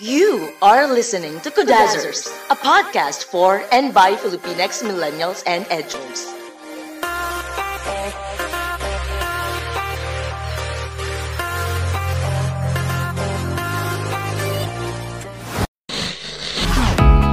You 0.00 0.56
are 0.62 0.88
listening 0.88 1.44
to 1.44 1.50
Kudazzers, 1.52 2.32
a 2.48 2.56
podcast 2.56 3.28
for 3.28 3.60
and 3.68 3.92
by 3.92 4.16
Filipinx 4.16 4.80
millennials 4.80 5.44
and 5.44 5.68
edgers. 5.68 6.24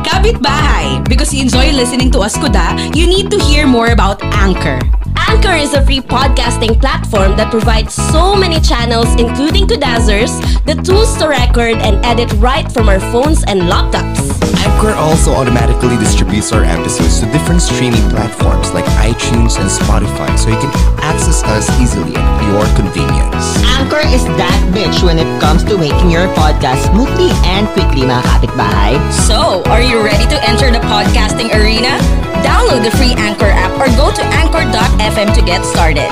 Kapit 0.04 0.36
Bahay. 0.44 1.08
Because 1.08 1.32
you 1.34 1.40
enjoy 1.40 1.72
listening 1.72 2.12
to 2.12 2.20
us 2.20 2.36
kuda, 2.36 2.92
you 2.92 3.08
need 3.08 3.32
to 3.32 3.40
hear 3.40 3.64
more 3.64 3.96
about 3.96 4.20
Anchor. 4.36 4.84
Anchor 5.28 5.60
is 5.60 5.74
a 5.74 5.84
free 5.86 6.00
podcasting 6.00 6.80
platform 6.80 7.36
that 7.36 7.52
provides 7.52 7.94
so 7.94 8.36
many 8.36 8.60
channels, 8.62 9.12
including 9.20 9.68
Kudazzers, 9.68 10.32
the 10.64 10.76
tools 10.82 11.18
to 11.20 11.28
record 11.28 11.76
and 11.84 12.00
edit 12.06 12.32
right 12.40 12.72
from 12.72 12.88
our 12.88 13.00
phones 13.12 13.44
and 13.44 13.68
laptops. 13.68 14.24
Anchor 14.64 14.96
also 14.96 15.32
automatically 15.36 15.98
distributes 15.98 16.54
our 16.54 16.64
episodes 16.64 17.20
to 17.20 17.26
different 17.36 17.62
streaming 17.62 18.02
platforms 18.10 18.72
like 18.72 18.86
iTunes 19.04 19.60
and 19.60 19.68
Spotify 19.68 20.32
so 20.40 20.48
you 20.48 20.60
can 20.64 20.72
access 21.04 21.44
us 21.44 21.68
easily 21.80 22.16
at 22.16 22.40
your 22.48 22.64
convenience. 22.80 23.60
Anchor 23.76 24.04
is 24.08 24.24
that 24.40 24.56
bitch 24.72 25.04
when 25.04 25.20
it 25.20 25.28
comes 25.44 25.64
to 25.66 25.78
making 25.78 26.10
your 26.10 26.32
podcast 26.40 26.88
smoothly 26.88 27.36
and 27.44 27.68
quickly, 27.76 28.08
mga 28.08 28.24
kapitbahay. 28.24 28.96
So, 29.12 29.60
are 29.68 29.84
you 29.84 30.00
ready 30.00 30.24
to 30.32 30.38
enter 30.48 30.72
the 30.72 30.80
podcasting 30.88 31.52
arena? 31.52 32.00
Download 32.48 32.80
the 32.80 32.96
free 32.96 33.12
Anchor 33.20 33.52
app 33.52 33.76
or 33.76 33.92
go 34.00 34.08
to 34.08 34.24
anchor.fm 34.40 35.36
to 35.36 35.42
get 35.44 35.68
started. 35.68 36.08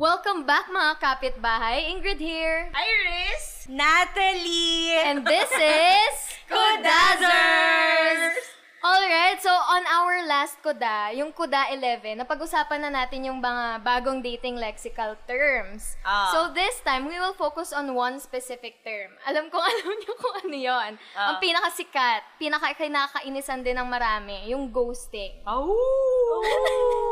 Welcome 0.00 0.48
back 0.48 0.72
mga 0.72 0.96
kapitbahay. 1.04 1.84
Ingrid 1.92 2.16
here. 2.16 2.72
Iris! 2.72 3.68
Natalie! 3.68 4.96
And 5.04 5.20
this 5.26 5.52
is 5.52 6.14
Kudazzers! 6.50 8.57
Alright, 8.78 9.42
so 9.42 9.50
on 9.50 9.82
our 9.90 10.22
last 10.22 10.54
Kuda, 10.62 11.10
yung 11.18 11.34
Kuda 11.34 11.74
11, 11.74 12.14
napag-usapan 12.22 12.86
na 12.86 12.90
natin 13.02 13.26
yung 13.26 13.42
mga 13.42 13.82
bagong 13.82 14.22
dating 14.22 14.54
lexical 14.54 15.18
terms. 15.26 15.98
Ah. 16.06 16.30
So 16.30 16.54
this 16.54 16.78
time, 16.86 17.10
we 17.10 17.18
will 17.18 17.34
focus 17.34 17.74
on 17.74 17.90
one 17.90 18.22
specific 18.22 18.78
term. 18.86 19.10
Alam 19.26 19.50
kong 19.50 19.66
alam 19.74 19.98
niyo 19.98 20.12
kung 20.14 20.34
ano 20.46 20.54
yon. 20.54 20.90
Ah. 21.18 21.34
Ang 21.34 21.42
pinakasikat, 21.42 22.22
pinaka-kinakainisan 22.38 23.66
din 23.66 23.82
ng 23.82 23.90
marami, 23.90 24.46
yung 24.54 24.70
ghosting. 24.70 25.42
Oh! 25.42 25.58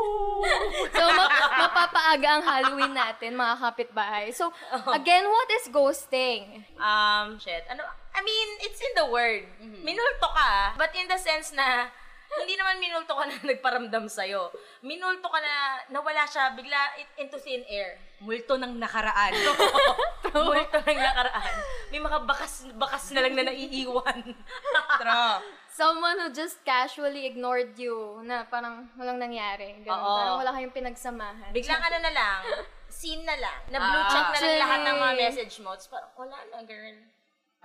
So, 0.93 1.03
ma- 1.13 1.33
mapapaaga 1.57 2.27
ang 2.37 2.43
Halloween 2.45 2.93
natin, 2.93 3.33
mga 3.33 3.55
kapitbahay. 3.57 4.29
So, 4.31 4.53
again, 4.97 5.25
what 5.25 5.49
is 5.57 5.65
ghosting? 5.73 6.63
Um, 6.77 7.41
shit. 7.41 7.65
Ano? 7.69 7.83
I 8.17 8.21
mean, 8.25 8.49
it's 8.65 8.81
in 8.81 8.93
the 8.97 9.05
word. 9.05 9.45
Minulto 9.85 10.27
ka, 10.33 10.73
but 10.73 10.89
in 10.97 11.05
the 11.05 11.21
sense 11.21 11.53
na 11.53 11.85
hindi 12.27 12.59
naman 12.59 12.81
minulto 12.81 13.15
ka 13.15 13.23
na 13.23 13.37
nagparamdam 13.53 14.05
sa'yo. 14.11 14.51
Minulto 14.83 15.31
ka 15.31 15.39
na 15.39 15.79
nawala 15.89 16.27
siya 16.27 16.51
bigla 16.57 16.97
it- 16.99 17.15
into 17.23 17.39
thin 17.39 17.63
air. 17.69 17.95
Multo 18.19 18.59
ng 18.59 18.75
nakaraan. 18.75 19.31
Multo 20.35 20.77
ng 20.83 20.99
nakaraan. 20.99 21.55
May 21.93 22.01
mga 22.03 22.19
bakas-bakas 22.27 23.15
na 23.15 23.23
lang 23.23 23.33
na 23.37 23.47
naiiwan. 23.47 24.19
True. 24.99 25.35
Someone 25.71 26.17
who 26.25 26.33
just 26.33 26.65
casually 26.65 27.29
ignored 27.29 27.77
you 27.77 28.19
na 28.25 28.43
parang 28.49 28.89
walang 28.97 29.21
nangyari. 29.21 29.77
Ganun. 29.85 29.93
Oo. 29.93 30.17
Parang 30.17 30.37
wala 30.41 30.51
kayong 30.57 30.73
pinagsamahan. 30.73 31.53
Biglang 31.53 31.79
ano 31.79 31.97
na 32.01 32.11
lang, 32.11 32.39
scene 32.89 33.21
na 33.23 33.37
lang. 33.37 33.59
Na 33.69 33.77
blue 33.77 34.05
check 34.09 34.25
na 34.33 34.39
lang 34.41 34.57
lahat 34.57 34.79
ng 34.83 34.97
mga 34.97 35.13
message 35.21 35.55
mo. 35.61 35.77
Tapos 35.77 35.87
parang, 35.93 36.11
wala 36.17 36.37
na, 36.49 36.65
girl. 36.65 36.97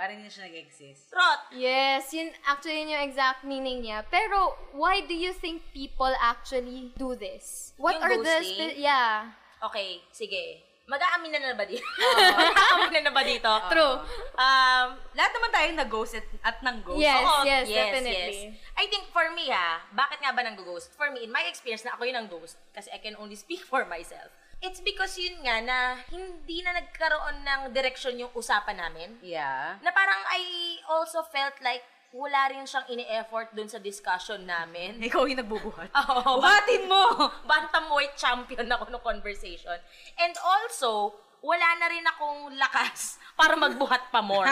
Parang 0.03 0.19
hindi 0.19 0.35
siya 0.35 0.51
nag-exist. 0.51 1.15
Trot! 1.15 1.55
Yes, 1.55 2.11
yun 2.11 2.35
actually 2.43 2.83
yun 2.83 2.91
yung 2.91 3.07
exact 3.07 3.47
meaning 3.47 3.87
niya. 3.87 4.03
Pero 4.11 4.51
why 4.75 4.99
do 5.07 5.15
you 5.15 5.31
think 5.31 5.63
people 5.71 6.11
actually 6.19 6.91
do 6.99 7.15
this? 7.15 7.71
What 7.79 7.95
Yung 7.95 8.03
are 8.03 8.17
the 8.19 8.43
spe- 8.43 8.83
yeah. 8.83 9.31
Okay, 9.63 10.03
sige. 10.11 10.67
Mag-aamin 10.91 11.31
na 11.31 11.39
na 11.39 11.55
ba 11.55 11.63
dito? 11.63 11.87
Mag-aamin 12.43 12.91
na 12.99 13.01
na 13.07 13.13
ba 13.15 13.23
dito? 13.23 13.47
True. 13.71 14.03
Um, 14.35 14.87
Lahat 15.15 15.31
naman 15.39 15.51
tayo 15.55 15.69
nag-ghost 15.71 16.19
at, 16.19 16.27
at 16.43 16.57
nang-ghost. 16.67 16.99
Yes, 16.99 17.23
Oo, 17.23 17.47
yes, 17.47 17.71
definitely. 17.71 18.59
I 18.75 18.91
think 18.91 19.07
for 19.15 19.31
me 19.31 19.55
ha, 19.55 19.87
bakit 19.95 20.19
nga 20.19 20.35
ba 20.35 20.43
nang 20.43 20.59
ghost? 20.59 20.99
For 20.99 21.15
me, 21.15 21.23
in 21.23 21.31
my 21.31 21.47
experience 21.47 21.87
na 21.87 21.95
ako 21.95 22.11
yung 22.11 22.19
nang 22.19 22.27
ghost, 22.27 22.59
kasi 22.75 22.91
I 22.91 22.99
can 22.99 23.15
only 23.23 23.39
speak 23.39 23.63
for 23.63 23.87
myself. 23.87 24.35
It's 24.63 24.79
because 24.79 25.19
yun 25.19 25.43
nga 25.43 25.59
na 25.59 25.79
hindi 26.15 26.63
na 26.63 26.79
nagkaroon 26.79 27.43
ng 27.43 27.61
direction 27.75 28.15
yung 28.15 28.31
usapan 28.31 28.79
namin. 28.79 29.19
Yeah. 29.19 29.75
Na 29.83 29.91
parang 29.91 30.23
I 30.31 30.79
also 30.87 31.27
felt 31.27 31.59
like 31.67 31.83
wala 32.15 32.53
rin 32.53 32.63
siyang 32.63 32.87
ini-effort 32.93 33.57
dun 33.57 33.67
sa 33.67 33.83
discussion 33.83 34.47
namin. 34.47 35.01
Ikaw 35.09 35.27
yung 35.27 35.41
nagbubuhat. 35.43 35.91
Oo, 36.07 36.39
Buhatin 36.39 36.87
mo! 36.87 37.27
bantamweight 37.51 38.15
champion 38.15 38.71
ako 38.71 38.87
ng 38.93 39.03
conversation. 39.03 39.75
And 40.21 40.35
also, 40.39 41.17
wala 41.43 41.69
na 41.83 41.87
rin 41.91 42.07
akong 42.07 42.55
lakas 42.55 43.19
para 43.35 43.59
magbuhat 43.59 44.15
pa 44.15 44.23
more. 44.23 44.47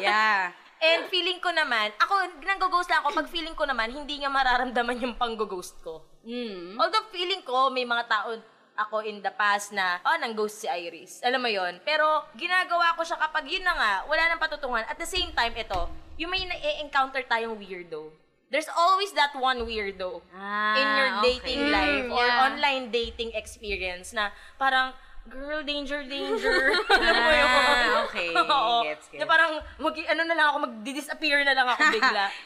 yeah. 0.00 0.54
And 0.80 1.08
feeling 1.08 1.40
ko 1.40 1.52
naman, 1.52 1.92
ako, 1.96 2.44
nang-ghost 2.44 2.88
lang 2.92 3.04
ako, 3.04 3.24
pag 3.24 3.28
feeling 3.32 3.56
ko 3.56 3.64
naman, 3.64 3.92
hindi 3.92 4.20
niya 4.20 4.28
mararamdaman 4.28 5.00
yung 5.00 5.16
pang-ghost 5.16 5.80
ko. 5.80 6.04
Mm. 6.24 6.76
Although 6.76 7.08
feeling 7.12 7.40
ko, 7.40 7.72
may 7.72 7.88
mga 7.88 8.04
tao 8.08 8.36
ako 8.74 9.06
in 9.06 9.22
the 9.22 9.30
past 9.30 9.70
na, 9.70 10.02
oh, 10.02 10.18
nang-ghost 10.18 10.62
si 10.62 10.66
Iris. 10.66 11.22
Alam 11.22 11.46
mo 11.46 11.50
yon 11.50 11.78
Pero, 11.86 12.26
ginagawa 12.34 12.98
ko 12.98 13.06
siya 13.06 13.18
kapag 13.18 13.46
yun 13.46 13.62
na 13.62 13.74
nga, 13.74 13.92
wala 14.06 14.22
nang 14.26 14.42
patutungan. 14.42 14.82
At 14.86 14.98
the 14.98 15.06
same 15.06 15.30
time, 15.30 15.54
ito, 15.54 15.86
yung 16.18 16.30
may 16.30 16.42
na-encounter 16.42 17.22
tayong 17.24 17.54
weirdo. 17.54 18.10
There's 18.50 18.70
always 18.70 19.10
that 19.18 19.34
one 19.34 19.66
weirdo 19.66 20.22
Ah, 20.30 20.78
in 20.78 20.86
your 20.94 21.10
dating 21.24 21.60
okay. 21.64 21.74
life 21.74 22.06
or 22.12 22.22
Yeah. 22.22 22.46
online 22.46 22.84
dating 22.90 23.34
experience 23.34 24.14
na 24.14 24.30
parang, 24.54 24.94
girl, 25.26 25.62
danger, 25.62 26.02
danger. 26.06 26.74
Alam 26.92 27.14
mo 27.18 27.30
yun? 27.30 27.48
Ah, 27.50 27.94
okay. 28.06 28.30
Oo. 28.42 28.74
Gets, 28.86 29.06
gets. 29.10 29.20
Na 29.22 29.26
parang, 29.26 29.58
mag, 29.78 29.94
ano 29.96 30.22
na 30.22 30.34
lang 30.34 30.46
ako, 30.50 30.58
mag-disappear 30.70 31.42
na 31.42 31.54
lang 31.54 31.66
ako 31.66 31.82
bigla. 31.90 32.26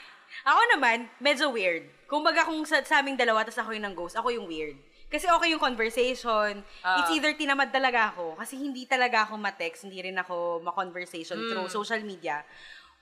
Ako 0.48 0.60
naman, 0.76 1.08
medyo 1.18 1.48
weird. 1.50 1.88
Kung 2.04 2.20
baga 2.20 2.44
kung 2.44 2.60
sa, 2.64 2.80
sa 2.80 3.00
aming 3.00 3.16
dalawa, 3.16 3.44
tas 3.44 3.58
ako 3.58 3.72
yung 3.72 3.84
ng 3.84 3.96
ghost, 3.96 4.16
ako 4.16 4.28
yung 4.32 4.44
weird. 4.48 4.76
Kasi 5.08 5.24
okay 5.24 5.56
yung 5.56 5.62
conversation. 5.62 6.60
Ah. 6.84 7.00
It's 7.00 7.12
either 7.16 7.32
tinamad 7.32 7.72
talaga 7.72 8.12
ako, 8.12 8.36
kasi 8.36 8.60
hindi 8.60 8.84
talaga 8.84 9.24
ako 9.24 9.40
ma-text, 9.40 9.88
hindi 9.88 10.04
rin 10.04 10.20
ako 10.20 10.60
ma-conversation 10.60 11.40
Mm. 11.40 11.48
through 11.48 11.68
social 11.72 12.00
media. 12.04 12.44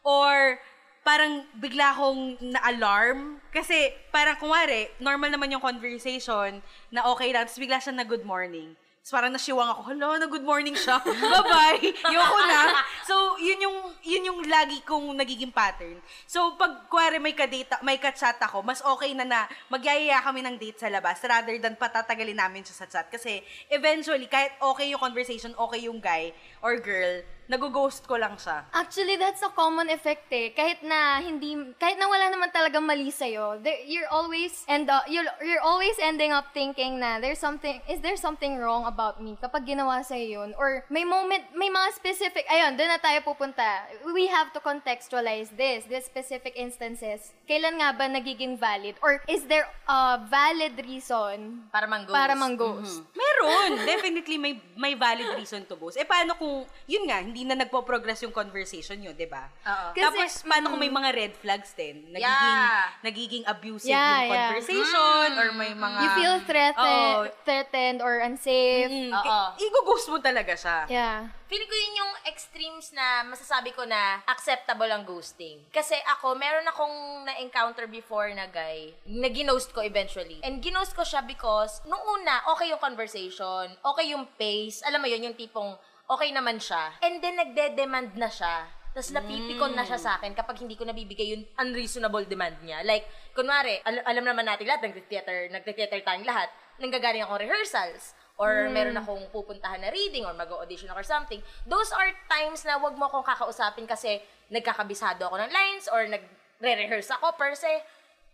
Or, 0.06 0.62
parang 1.02 1.46
bigla 1.58 1.94
akong 1.94 2.38
na-alarm. 2.38 3.42
Kasi, 3.50 3.90
parang 4.14 4.38
kumare, 4.38 4.94
normal 5.02 5.34
naman 5.34 5.50
yung 5.50 5.62
conversation 5.62 6.62
na 6.94 7.00
okay 7.10 7.34
lang, 7.34 7.42
tapos 7.46 7.58
bigla 7.58 7.82
siya 7.82 7.94
na 7.94 8.06
good 8.06 8.22
morning. 8.22 8.78
Tapos 9.06 9.22
parang 9.22 9.30
nashiwang 9.30 9.70
ako, 9.70 9.86
hala, 9.86 10.18
na 10.18 10.26
good 10.26 10.42
morning 10.42 10.74
siya. 10.74 10.98
Bye-bye. 10.98 11.78
Yoko 12.18 12.38
na. 12.42 12.82
So, 13.06 13.38
yun 13.38 13.62
yung, 13.62 13.78
yun 14.02 14.26
yung 14.34 14.40
lagi 14.50 14.82
kong 14.82 15.14
nagiging 15.14 15.54
pattern. 15.54 16.02
So, 16.26 16.58
pag 16.58 16.90
kuwari 16.90 17.22
may 17.22 17.30
ka-date, 17.30 17.70
may 17.86 18.02
ka-chat 18.02 18.34
ako, 18.42 18.66
mas 18.66 18.82
okay 18.82 19.14
na 19.14 19.22
na 19.22 19.46
magyayaya 19.70 20.18
kami 20.26 20.42
ng 20.42 20.58
date 20.58 20.82
sa 20.82 20.90
labas 20.90 21.22
rather 21.22 21.54
than 21.54 21.78
patatagalin 21.78 22.34
namin 22.34 22.66
siya 22.66 22.82
sa 22.82 22.90
chat. 22.90 23.06
Kasi, 23.06 23.46
eventually, 23.70 24.26
kahit 24.26 24.58
okay 24.58 24.90
yung 24.90 24.98
conversation, 24.98 25.54
okay 25.54 25.86
yung 25.86 26.02
guy 26.02 26.34
or 26.58 26.74
girl, 26.82 27.22
nag-ghost 27.48 28.06
ko 28.06 28.18
lang 28.18 28.34
siya. 28.38 28.66
Actually, 28.74 29.16
that's 29.16 29.42
a 29.42 29.50
common 29.54 29.90
effect 29.90 30.26
eh. 30.30 30.50
Kahit 30.54 30.82
na 30.82 31.22
hindi, 31.22 31.54
kahit 31.78 31.98
na 31.98 32.06
wala 32.10 32.30
naman 32.30 32.50
talaga 32.50 32.78
mali 32.82 33.10
sa'yo, 33.10 33.58
there, 33.62 33.78
you're 33.86 34.10
always, 34.10 34.66
and 34.66 34.90
uh, 34.90 35.02
you're, 35.06 35.26
you're 35.42 35.62
always 35.62 35.94
ending 36.02 36.30
up 36.30 36.50
thinking 36.54 36.98
na 36.98 37.18
there's 37.18 37.38
something, 37.38 37.80
is 37.86 38.00
there 38.00 38.16
something 38.16 38.58
wrong 38.58 38.86
about 38.86 39.22
me 39.22 39.38
kapag 39.38 39.66
ginawa 39.66 40.02
sa'yo 40.02 40.42
yun? 40.42 40.50
Or 40.58 40.82
may 40.90 41.04
moment, 41.04 41.44
may 41.54 41.70
mga 41.70 41.94
specific, 41.94 42.46
ayun, 42.50 42.78
doon 42.78 42.90
na 42.90 42.98
tayo 42.98 43.22
pupunta. 43.22 43.86
We 44.14 44.26
have 44.26 44.50
to 44.54 44.60
contextualize 44.60 45.54
this, 45.54 45.84
this 45.86 46.06
specific 46.06 46.54
instances. 46.56 47.34
Kailan 47.46 47.78
nga 47.78 47.92
ba 47.92 48.08
nagiging 48.08 48.58
valid? 48.58 48.96
Or 49.02 49.20
is 49.28 49.44
there 49.44 49.68
a 49.86 50.22
valid 50.26 50.78
reason 50.82 51.68
Para 51.70 51.86
mang 51.86 52.08
para 52.08 52.34
mang-ghost? 52.34 53.04
Meron. 53.12 53.84
Definitely 53.84 54.38
may 54.40 54.54
may 54.76 54.94
valid 54.96 55.28
reason 55.36 55.68
to 55.68 55.76
ghost. 55.76 56.00
Eh, 56.00 56.08
paano 56.08 56.32
kung, 56.38 56.64
yun 56.88 57.04
nga, 57.04 57.20
hindi 57.20 57.35
na 57.42 57.58
nagpo-progress 57.58 58.22
yung 58.22 58.30
conversation 58.30 58.96
yun, 58.96 59.12
di 59.12 59.26
ba? 59.26 59.50
Kasi- 59.92 59.98
Tapos, 59.98 60.30
paano 60.42 60.70
kung 60.70 60.78
may 60.78 60.88
mga 60.88 61.10
red 61.10 61.32
flags 61.34 61.74
din? 61.74 62.08
Nagiging, 62.08 62.54
Yeah. 62.54 62.84
nagiging 63.02 63.44
abusive 63.44 63.90
Yeah, 63.90 63.98
yung 63.98 64.24
yeah. 64.24 64.32
conversation 64.48 65.28
or 65.34 65.48
may 65.52 65.72
mga... 65.74 65.98
You 65.98 66.10
feel 66.14 66.36
threatened, 66.40 67.26
threatened 67.42 67.98
or 67.98 68.16
unsafe. 68.18 68.88
Mm, 68.88 69.10
Oo. 69.10 69.36
i- 69.52 69.60
i-ghost 69.60 70.06
mo 70.08 70.16
talaga 70.16 70.54
siya. 70.54 70.78
Yeah. 70.86 71.18
Feeling 71.46 71.64
ko 71.64 71.76
yun 71.76 71.94
yung 71.96 72.14
extremes 72.26 72.90
na 72.90 73.22
masasabi 73.22 73.70
ko 73.70 73.86
na 73.86 74.18
acceptable 74.26 74.88
ang 74.88 75.06
ghosting. 75.06 75.62
Kasi 75.70 75.94
ako, 76.08 76.34
meron 76.34 76.66
akong 76.66 76.90
na-encounter 77.24 77.86
before 77.86 78.26
na 78.30 78.46
guy 78.46 78.90
na 79.06 79.28
ginost 79.28 79.70
ko 79.70 79.78
eventually. 79.80 80.42
And 80.42 80.58
ginost 80.58 80.92
ko 80.92 81.02
siya 81.02 81.22
because 81.22 81.78
nung 81.84 82.02
una, 82.02 82.42
okay 82.48 82.66
yung 82.68 82.82
conversation, 82.82 83.70
okay 83.80 84.10
yung 84.10 84.26
pace, 84.34 84.82
alam 84.82 84.98
mo 84.98 85.06
yun, 85.06 85.22
yung 85.22 85.34
tipong 85.34 85.78
okay 86.06 86.30
naman 86.30 86.62
siya. 86.62 86.96
And 87.02 87.18
then 87.18 87.38
nagde-demand 87.38 88.14
na 88.14 88.30
siya. 88.30 88.66
Tapos 88.96 89.12
napipikon 89.12 89.76
na 89.76 89.84
siya 89.84 90.00
sa 90.00 90.16
akin 90.16 90.32
kapag 90.32 90.56
hindi 90.56 90.72
ko 90.72 90.88
nabibigay 90.88 91.36
yung 91.36 91.44
unreasonable 91.60 92.24
demand 92.24 92.56
niya. 92.64 92.80
Like, 92.80 93.04
kunwari, 93.36 93.76
al- 93.84 94.00
alam 94.08 94.24
naman 94.24 94.48
natin 94.48 94.64
lahat, 94.64 94.88
nagte-theater, 94.88 95.52
nagte-theater 95.52 96.00
tayong 96.00 96.24
lahat, 96.24 96.48
nanggagaling 96.80 97.20
akong 97.20 97.44
rehearsals 97.44 98.16
or 98.40 98.72
meron 98.72 98.96
akong 98.96 99.20
pupuntahan 99.32 99.80
na 99.80 99.92
reading 99.92 100.24
or 100.24 100.32
mag-audition 100.32 100.88
ako 100.92 101.00
or 101.00 101.08
something. 101.08 101.40
Those 101.68 101.92
are 101.92 102.08
times 102.28 102.64
na 102.64 102.80
wag 102.80 102.96
mo 102.96 103.08
akong 103.08 103.24
kakausapin 103.24 103.84
kasi 103.84 104.20
nagkakabisado 104.48 105.28
ako 105.28 105.44
ng 105.44 105.52
lines 105.52 105.88
or 105.92 106.08
nagre-rehearse 106.08 107.12
ako 107.20 107.36
per 107.36 107.52
se. 107.52 107.68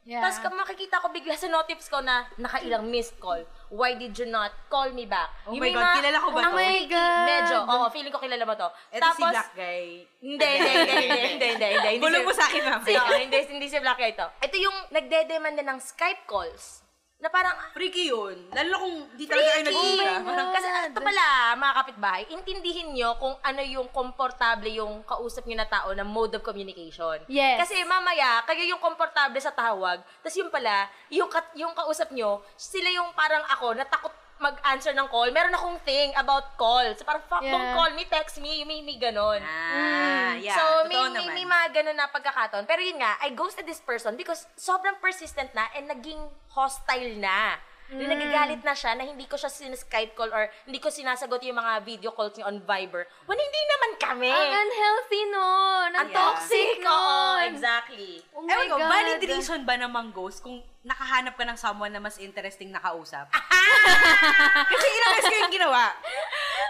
Yeah. 0.02 0.18
Tapos 0.18 0.42
kung 0.42 0.58
makikita 0.58 0.98
ko 0.98 1.08
bigla 1.08 1.32
sa 1.32 1.46
notifs 1.46 1.86
ko 1.86 2.02
na 2.02 2.26
nakailang 2.34 2.90
missed 2.90 3.14
call, 3.16 3.38
why 3.68 3.94
did 3.94 4.10
you 4.12 4.26
not 4.26 4.50
call 4.66 4.90
me 4.90 5.06
back? 5.06 5.30
Oh 5.46 5.54
Yung 5.54 5.62
my 5.62 5.70
God, 5.70 5.78
mga- 5.78 5.96
kilala 6.02 6.18
ko 6.18 6.28
ba 6.28 6.38
Oh 6.38 6.42
to? 6.42 6.50
my 6.52 6.78
God. 6.90 7.24
Medyo. 7.24 7.56
Oo, 7.62 7.84
feeling 7.88 8.10
ko 8.10 8.18
kilala 8.18 8.42
mo 8.42 8.54
to. 8.56 8.68
Ito 8.90 9.06
si 9.14 9.22
Black 9.22 9.50
Guy. 9.54 9.84
Hindi, 10.18 10.48
hindi, 10.58 10.72
hindi, 10.74 11.06
hindi, 11.06 11.46
hindi, 11.54 11.66
hindi. 11.70 11.90
Bulong 12.02 12.26
mo 12.26 12.34
sa 12.34 12.44
akin, 12.44 12.62
ma'am. 12.64 12.80
Si, 12.84 12.92
oo, 12.92 13.14
hindi, 13.14 13.38
hindi 13.46 13.66
si 13.66 13.78
Black 13.78 13.94
Guy 13.96 14.10
ito. 14.12 14.26
Ito 14.42 14.56
yung 14.56 14.76
nagde-demand 14.90 15.54
na 15.56 15.64
ng 15.70 15.78
Skype 15.78 16.26
calls. 16.26 16.82
Na 17.22 17.30
parang, 17.30 17.54
Freaky 17.70 18.10
yun. 18.10 18.34
Lalo 18.50 18.82
kung 18.82 18.96
di 19.14 19.30
talaga 19.30 19.54
kayo 19.54 19.70
Freaky! 19.70 19.94
nag-umpra. 20.02 20.42
Kasi 20.58 20.66
ito 20.90 20.98
pala, 20.98 21.26
mga 21.54 21.74
kapitbahay, 21.78 22.22
intindihin 22.34 22.90
nyo 22.98 23.14
kung 23.14 23.38
ano 23.38 23.62
yung 23.62 23.86
komportable 23.94 24.66
yung 24.66 25.06
kausap 25.06 25.46
nyo 25.46 25.54
na 25.62 25.70
tao 25.70 25.94
na 25.94 26.02
mode 26.02 26.34
of 26.34 26.42
communication. 26.42 27.22
Yes. 27.30 27.62
Kasi 27.62 27.78
mamaya, 27.86 28.42
kayo 28.42 28.66
yung 28.66 28.82
komportable 28.82 29.38
sa 29.38 29.54
tawag, 29.54 30.02
tapos 30.18 30.34
yung 30.34 30.50
pala, 30.50 30.90
yung, 31.14 31.30
kat, 31.30 31.46
yung 31.54 31.70
kausap 31.78 32.10
nyo, 32.10 32.42
sila 32.58 32.90
yung 32.90 33.14
parang 33.14 33.46
ako, 33.46 33.78
na 33.78 33.86
takot 33.86 34.10
mag-answer 34.42 34.90
ng 34.90 35.06
call. 35.06 35.30
Meron 35.30 35.54
akong 35.54 35.78
thing 35.82 36.10
about 36.18 36.58
call. 36.58 36.82
So 36.92 37.06
parang, 37.06 37.22
fuck, 37.24 37.40
Yeah. 37.40 37.54
don't 37.54 37.70
call 37.72 37.90
me, 37.94 38.04
text 38.04 38.36
me, 38.36 38.66
may, 38.66 38.82
may 38.82 38.98
ganon. 38.98 39.38
Ah, 39.38 40.34
yeah. 40.34 40.52
so, 40.52 40.62
may, 40.84 40.98
totoo 40.98 41.14
may, 41.14 41.26
naman. 41.30 41.34
may 41.38 41.46
mga 41.46 41.66
ganun 41.72 41.96
na 41.96 42.10
pagkakataon. 42.10 42.66
Pero 42.66 42.82
yun 42.82 42.98
nga, 42.98 43.16
I 43.22 43.30
ghosted 43.30 43.62
this 43.62 43.78
person 43.78 44.18
because 44.18 44.44
sobrang 44.54 44.98
persistent 44.98 45.54
na 45.54 45.70
and 45.72 45.86
naging 45.86 46.18
hostile 46.50 47.14
na. 47.16 47.56
Mm. 47.92 48.08
Nagagalit 48.08 48.64
na 48.64 48.72
siya 48.72 48.96
na 48.96 49.04
hindi 49.04 49.28
ko 49.28 49.36
siya 49.36 49.52
sin-Skype 49.52 50.16
call 50.16 50.32
or 50.32 50.48
hindi 50.64 50.80
ko 50.80 50.88
sinasagot 50.88 51.44
yung 51.44 51.60
mga 51.60 51.84
video 51.84 52.08
calls 52.10 52.32
niya 52.32 52.48
on 52.48 52.56
Viber. 52.64 53.04
When 53.28 53.36
hindi 53.36 53.62
naman 53.68 53.90
kami. 54.00 54.32
Ang 54.32 54.52
unhealthy 54.64 55.22
nun. 55.28 55.90
Ang 55.92 56.00
Ang 56.00 56.08
toxic 56.10 56.80
toxic, 56.80 56.88
oo, 56.88 56.96
nun. 57.36 57.40
exactly. 57.52 58.12
Oh 58.32 58.40
my 58.40 58.48
Ewan 58.48 58.66
ko, 58.66 58.76
God. 58.80 58.88
valid 58.88 59.20
reason 59.28 59.60
ba 59.68 59.74
namang 59.76 60.08
ghost 60.08 60.40
kung 60.40 60.64
nakahanap 60.82 61.34
ka 61.34 61.44
ng 61.46 61.54
someone 61.54 61.90
na 61.90 61.98
mas 61.98 62.18
interesting 62.18 62.70
na 62.70 62.78
kausap? 62.78 63.30
Kasi 64.70 64.86
ilang 64.88 65.12
beses 65.14 65.30
ko 65.30 65.36
yung 65.38 65.54
ginawa. 65.54 65.84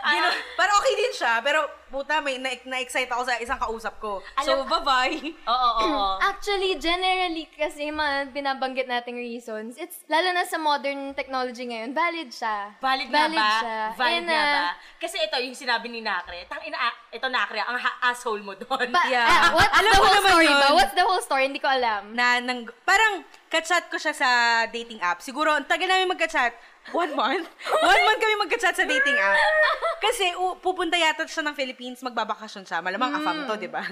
Gino- 0.02 0.40
Parang 0.52 0.76
okay 0.78 0.94
din 0.98 1.12
siya, 1.14 1.38
pero 1.40 1.62
puta, 1.86 2.18
may 2.18 2.36
na- 2.36 2.58
na-excite 2.66 3.08
ako 3.08 3.22
sa 3.22 3.38
isang 3.38 3.56
kausap 3.56 3.96
ko. 3.98 4.18
So, 4.42 4.52
Alam- 4.58 4.68
bye-bye. 4.68 5.16
Oo, 5.52 5.70
oo, 5.78 5.84
oo. 5.86 6.12
Actually, 6.28 6.76
generally, 6.76 7.46
kasi 7.48 7.88
yung 7.88 7.96
mga 7.96 8.34
binabanggit 8.34 8.84
nating 8.84 9.16
reasons, 9.16 9.78
it's, 9.78 10.04
lalo 10.06 10.28
na 10.30 10.44
sa 10.44 10.58
modern 10.58 11.14
technology 11.14 11.64
ngayon, 11.64 11.94
valid 11.94 12.28
siya. 12.28 12.74
Valid, 12.82 13.08
nga 13.08 13.24
ba? 13.30 13.50
siya. 13.60 13.78
Valid 13.94 14.16
And, 14.18 14.26
nga 14.26 14.42
uh, 14.42 14.52
ba? 14.52 14.64
Kasi 14.98 15.16
ito, 15.22 15.36
yung 15.38 15.56
sinabi 15.56 15.86
ni 15.86 16.02
Nakre, 16.02 16.44
tang 16.46 16.60
ina, 16.60 16.76
ito 17.12 17.28
Nakre, 17.28 17.60
ang 17.60 17.76
ha- 17.76 17.98
asshole 18.02 18.40
mo 18.40 18.56
doon. 18.56 18.88
Ba, 18.88 19.04
Yeah. 19.06 19.28
ah, 19.28 19.52
what's 19.52 19.68
Alam 19.70 19.92
the 19.92 20.00
whole 20.00 20.20
story 20.22 20.48
yun. 20.48 20.56
ba? 20.58 20.68
What's 20.72 20.94
the 20.94 21.04
whole 21.04 21.20
story? 21.20 21.44
Hindi 21.44 21.60
ko 21.60 21.68
alam. 21.68 22.02
na 22.12 22.40
nang, 22.40 22.64
parang 22.82 23.20
kachat 23.46 23.86
ko 23.86 23.96
siya 23.96 24.12
sa 24.12 24.28
dating 24.66 24.96
app. 24.98 25.20
Siguro, 25.20 25.52
ang 25.52 25.64
tagal 25.64 25.84
namin 25.84 26.08
magkachat. 26.08 26.56
One 26.90 27.12
month? 27.12 27.46
One 27.84 28.02
month 28.02 28.18
kami 28.18 28.34
magkachat 28.42 28.74
sa 28.74 28.82
dating 28.82 29.14
app. 29.14 29.38
Kasi 30.00 30.34
u- 30.34 30.58
pupunta 30.58 30.96
yata 30.96 31.22
siya 31.22 31.44
ng 31.44 31.54
Philippines, 31.54 32.00
magbabakasyon 32.00 32.64
siya. 32.64 32.80
Malamang 32.80 33.12
afam 33.14 33.44
to, 33.46 33.54
di 33.54 33.68
ba? 33.68 33.84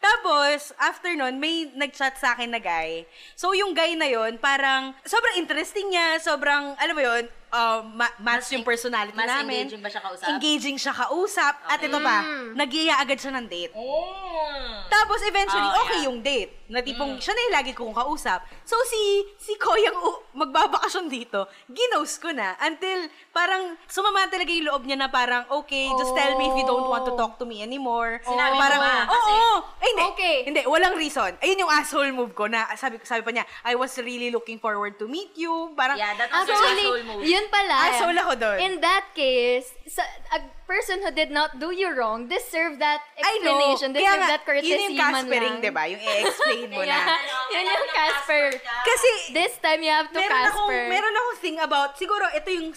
Tapos, 0.00 0.72
after 0.76 1.12
nun, 1.12 1.36
may 1.36 1.70
nag-chat 1.70 2.16
sa 2.16 2.34
akin 2.34 2.48
na 2.48 2.58
guy. 2.58 3.04
So, 3.34 3.52
yung 3.52 3.70
guy 3.70 3.94
na 3.94 4.08
yon 4.08 4.36
parang, 4.36 4.96
sobrang 5.04 5.36
interesting 5.36 5.86
niya, 5.86 6.18
sobrang, 6.18 6.74
alam 6.74 6.92
mo 6.92 7.02
yun, 7.02 7.22
uh, 7.54 7.86
ma- 7.86 8.10
match 8.18 8.50
yung 8.50 8.62
personality 8.62 9.14
mas 9.14 9.30
namin. 9.30 9.64
engaging 9.64 9.78
ba 9.78 9.88
siya 9.88 10.02
kausap? 10.02 10.26
Engaging 10.28 10.76
siya 10.76 10.90
kausap. 10.92 11.54
At 11.64 11.78
ito 11.78 11.98
pa, 11.98 12.16
nag-iya 12.52 12.98
agad 12.98 13.16
siya 13.16 13.30
ng 13.32 13.46
date. 13.46 13.70
Mm. 13.70 14.90
Tapos 14.90 15.22
eventually, 15.22 15.62
Oh, 15.66 15.80
okay 15.80 15.98
yeah. 15.98 16.06
yung 16.06 16.18
date. 16.20 16.52
Na 16.64 16.80
tipong, 16.80 17.20
siya 17.20 17.30
na 17.30 17.42
yung 17.42 17.54
lagi 17.54 17.72
kong 17.72 17.92
kausap. 17.92 18.40
So 18.64 18.74
si, 18.84 19.00
si 19.38 19.52
Koyang 19.54 19.94
u- 19.94 20.22
magbabakasyon 20.34 21.06
dito, 21.06 21.44
ginost 21.68 22.18
ko 22.18 22.32
na. 22.32 22.56
Until 22.58 23.04
parang 23.30 23.76
sumama 23.86 24.24
talaga 24.26 24.48
yung 24.48 24.66
loob 24.66 24.82
niya 24.82 24.96
na 24.96 25.08
parang, 25.08 25.44
okay, 25.52 25.86
just 25.94 26.10
tell 26.10 26.34
me 26.34 26.48
if 26.48 26.56
you 26.56 26.64
don't 26.64 26.88
want 26.88 27.04
to 27.04 27.12
talk 27.14 27.36
to 27.36 27.44
me 27.44 27.60
anymore. 27.60 28.16
Sinabi 28.24 28.56
mo 28.56 28.60
parang, 28.60 28.80
ba? 28.80 28.94
Oo, 28.96 29.12
Kasi- 29.12 29.34
oo. 29.36 29.56
Ay, 29.76 29.88
hindi. 29.90 30.04
Okay. 30.10 30.36
Hindi, 30.42 30.60
walang 30.64 30.96
reason. 30.96 31.30
Ayun 31.38 31.60
yung 31.60 31.70
asshole 31.70 32.10
move 32.10 32.32
ko 32.32 32.48
na 32.48 32.64
sabi, 32.74 32.96
sabi 33.02 33.20
pa 33.20 33.30
niya, 33.30 33.44
I 33.62 33.76
was 33.76 33.92
really 33.98 34.32
looking 34.32 34.56
forward 34.56 34.96
to 34.96 35.04
meet 35.04 35.36
you. 35.36 35.52
Parang, 35.74 35.94
Yeah, 35.94 36.16
that 36.16 36.32
was 36.32 36.48
your 36.48 36.56
Actually, 36.56 36.80
asshole 36.82 37.04
move. 37.04 37.22
yun 37.24 37.43
pala. 37.48 37.76
Asshole 37.88 38.18
ako 38.18 38.32
dun. 38.34 38.56
In 38.60 38.80
that 38.80 39.10
case, 39.12 39.68
sa, 39.86 40.02
a 40.30 40.40
person 40.64 41.04
who 41.04 41.10
did 41.10 41.28
not 41.28 41.60
do 41.60 41.70
you 41.70 41.92
wrong 41.92 42.26
deserve 42.26 42.80
that 42.80 43.04
I 43.20 43.38
know. 43.44 43.52
explanation, 43.60 43.88
Kaya 43.92 44.00
deserve 44.00 44.20
nga, 44.20 44.30
that 44.32 44.42
courtesy 44.44 44.70
yun 44.70 44.80
yung 44.88 44.96
Caspering, 44.96 45.56
di 45.60 45.70
ba? 45.70 45.82
Yung 45.86 46.00
i-explain 46.00 46.68
mo 46.72 46.80
na. 46.88 46.88
Yeah. 46.88 47.16
Yun 47.52 47.64
yung 47.68 47.86
Casper. 47.90 48.44
Kasi, 48.60 49.08
This 49.32 49.52
time 49.58 49.80
you 49.80 49.92
have 49.92 50.08
to 50.08 50.16
meron 50.16 50.42
akong, 50.46 50.68
Casper. 50.72 50.88
meron 50.88 51.14
akong 51.14 51.38
thing 51.38 51.58
about, 51.58 51.96
siguro 51.96 52.24
ito 52.30 52.48
yung, 52.48 52.72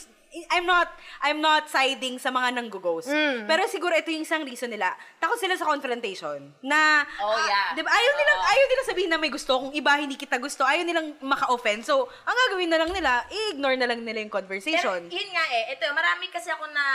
I'm 0.47 0.65
not, 0.65 0.89
I'm 1.21 1.39
not 1.39 1.65
siding 1.67 2.17
sa 2.17 2.29
mga 2.29 2.53
nanggo-ghost. 2.53 3.07
Mm. 3.07 3.45
Pero 3.45 3.65
siguro 3.65 3.93
ito 3.93 4.09
yung 4.09 4.21
isang 4.21 4.43
reason 4.43 4.67
nila. 4.67 4.91
Takot 5.17 5.37
sila 5.37 5.55
sa 5.55 5.65
confrontation. 5.65 6.53
Na, 6.61 7.01
Oh, 7.17 7.31
ah, 7.31 7.41
yeah. 7.41 7.67
di 7.73 7.81
ba, 7.81 7.89
ayaw 7.89 8.13
nilang, 8.13 8.39
Oo. 8.39 8.49
ayaw 8.49 8.65
nilang 8.67 8.87
sabihin 8.87 9.09
na 9.09 9.17
may 9.17 9.31
gusto 9.31 9.51
kung 9.57 9.71
iba 9.71 9.95
hindi 9.95 10.13
kita 10.13 10.37
gusto. 10.37 10.61
Ayaw 10.61 10.83
nilang 10.83 11.17
maka-offend. 11.19 11.81
So, 11.81 12.05
ang 12.23 12.37
gagawin 12.47 12.69
na 12.69 12.79
lang 12.79 12.91
nila, 12.91 13.23
i-ignore 13.27 13.75
na 13.75 13.87
lang 13.87 14.03
nila 14.03 14.21
yung 14.21 14.29
Pero 14.29 14.39
conversation. 14.43 15.07
yun 15.07 15.29
nga 15.31 15.45
eh, 15.49 15.73
ito, 15.73 15.85
marami 15.89 16.27
kasi 16.27 16.51
ako 16.51 16.67
na 16.69 16.85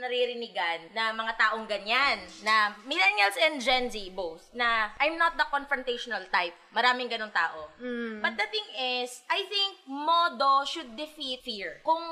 naririnigan 0.00 0.92
na 0.92 1.12
mga 1.12 1.32
taong 1.36 1.64
ganyan, 1.64 2.18
na 2.42 2.74
millennials 2.84 3.36
and 3.40 3.58
Gen 3.58 3.88
Z 3.88 3.96
both, 4.12 4.44
na 4.52 4.92
I'm 5.00 5.16
not 5.16 5.36
the 5.36 5.46
confrontational 5.48 6.24
type. 6.28 6.54
Maraming 6.76 7.08
ganong 7.08 7.32
tao. 7.32 7.72
But 8.20 8.36
the 8.36 8.44
thing 8.52 8.68
is, 9.00 9.24
I 9.32 9.48
think 9.48 9.80
modo 9.88 10.68
should 10.68 10.92
defeat 10.92 11.40
fear. 11.40 11.80
Kung, 11.80 12.04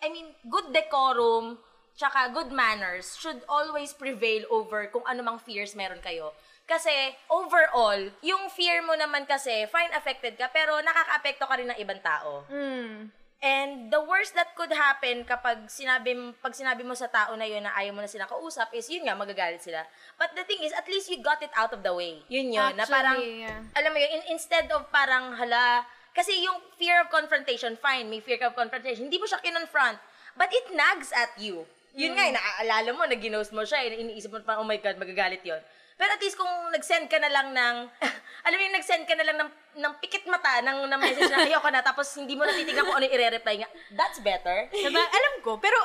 I 0.00 0.08
mean, 0.08 0.32
good 0.48 0.72
decorum, 0.72 1.60
tsaka 1.92 2.32
good 2.32 2.48
manners 2.48 3.12
should 3.20 3.44
always 3.44 3.92
prevail 3.92 4.48
over 4.48 4.88
kung 4.88 5.04
ano 5.04 5.20
mang 5.20 5.36
fears 5.36 5.76
meron 5.76 6.00
kayo. 6.00 6.32
Kasi, 6.64 6.90
overall, 7.30 8.10
yung 8.24 8.48
fear 8.50 8.82
mo 8.82 8.96
naman 8.96 9.28
kasi, 9.28 9.68
fine 9.70 9.92
affected 9.94 10.34
ka, 10.34 10.50
pero 10.50 10.80
nakaka-apekto 10.82 11.44
ka 11.46 11.54
rin 11.60 11.68
ng 11.70 11.78
ibang 11.78 12.00
tao. 12.00 12.42
Mm. 12.50 13.12
And 13.44 13.92
the 13.92 14.00
worst 14.00 14.32
that 14.32 14.56
could 14.56 14.72
happen 14.72 15.20
kapag 15.28 15.68
sinabi, 15.68 16.16
pag 16.40 16.56
sinabi 16.56 16.80
mo 16.80 16.96
sa 16.96 17.04
tao 17.04 17.36
na 17.36 17.44
yun 17.44 17.60
na 17.60 17.76
ayaw 17.76 17.92
mo 17.92 18.00
na 18.00 18.08
sila 18.08 18.24
kausap 18.24 18.72
is 18.72 18.88
yun 18.88 19.04
nga, 19.04 19.12
magagalit 19.12 19.60
sila. 19.60 19.84
But 20.16 20.32
the 20.32 20.44
thing 20.48 20.64
is, 20.64 20.72
at 20.72 20.88
least 20.88 21.12
you 21.12 21.20
got 21.20 21.44
it 21.44 21.52
out 21.52 21.76
of 21.76 21.84
the 21.84 21.92
way. 21.92 22.24
Yun 22.32 22.56
yun. 22.56 22.72
na 22.72 22.88
Actually, 22.88 22.96
parang, 22.96 23.18
yeah. 23.20 23.60
alam 23.76 23.90
mo 23.92 23.98
yun, 24.00 24.12
in- 24.16 24.28
instead 24.32 24.72
of 24.72 24.88
parang 24.88 25.36
hala, 25.36 25.84
kasi 26.16 26.32
yung 26.40 26.56
fear 26.80 26.96
of 27.04 27.12
confrontation, 27.12 27.76
fine, 27.76 28.08
may 28.08 28.24
fear 28.24 28.40
of 28.40 28.56
confrontation, 28.56 29.04
hindi 29.04 29.20
mo 29.20 29.28
siya 29.28 29.44
kinonfront, 29.44 30.00
but 30.32 30.48
it 30.48 30.72
nags 30.72 31.12
at 31.12 31.36
you. 31.36 31.68
Yun 31.92 32.16
nga, 32.16 32.24
eh, 32.28 32.32
naaalala 32.32 32.90
mo, 32.96 33.04
na 33.04 33.20
ginost 33.20 33.52
mo 33.52 33.68
siya, 33.68 33.84
eh, 33.84 34.00
iniisip 34.00 34.32
mo 34.32 34.40
pa, 34.40 34.56
oh 34.56 34.64
my 34.64 34.80
God, 34.80 34.96
magagalit 34.96 35.44
yon. 35.44 35.60
Pero 35.96 36.10
at 36.12 36.20
least 36.20 36.36
kung 36.36 36.52
nag-send 36.72 37.08
ka 37.08 37.16
na 37.16 37.32
lang 37.32 37.56
ng, 37.56 37.76
alam 38.46 38.56
mo 38.56 38.62
yung 38.68 38.76
nag-send 38.76 39.08
ka 39.08 39.16
na 39.16 39.24
lang 39.24 39.36
ng, 39.40 39.50
ng 39.80 39.92
pikit 40.04 40.28
mata 40.28 40.60
ng, 40.60 40.84
ng 40.92 41.00
message 41.00 41.32
na 41.32 41.48
ayoko 41.48 41.68
na, 41.72 41.80
tapos 41.80 42.04
hindi 42.20 42.36
mo 42.36 42.44
natitignan 42.44 42.84
kung 42.84 43.00
ano 43.00 43.08
i-reply 43.08 43.64
nga, 43.64 43.70
that's 43.96 44.20
better. 44.20 44.68
Diba? 44.72 45.00
Alam 45.00 45.34
ko, 45.40 45.56
pero 45.56 45.76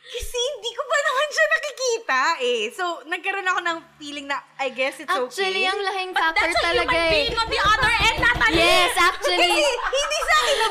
kasi 0.00 0.36
hindi 0.36 0.70
ko 0.74 0.82
pa 0.82 0.96
naman 1.06 1.28
siya 1.30 1.46
nakikita 1.46 2.22
eh. 2.40 2.60
So, 2.74 2.84
nagkaroon 3.06 3.46
ako 3.46 3.60
ng 3.62 3.78
feeling 4.00 4.26
na 4.26 4.42
I 4.58 4.72
guess 4.72 4.98
it's 4.98 5.06
okay. 5.06 5.22
Actually, 5.22 5.64
ang 5.68 5.80
lahing 5.80 6.10
But 6.10 6.22
factor 6.24 6.50
that's 6.50 6.58
a 6.58 6.66
talaga 6.66 6.90
human 6.90 7.06
eh. 7.06 7.12
being 7.14 7.36
on 7.38 7.48
the 7.52 7.60
other 7.62 7.92
end, 8.10 8.18
Natalie! 8.18 8.58
Yes, 8.58 8.94
actually. 8.98 9.38
Kasi 9.38 9.70
hindi 9.70 10.18
sa 10.24 10.34
akin 10.40 10.56
na 10.56 10.68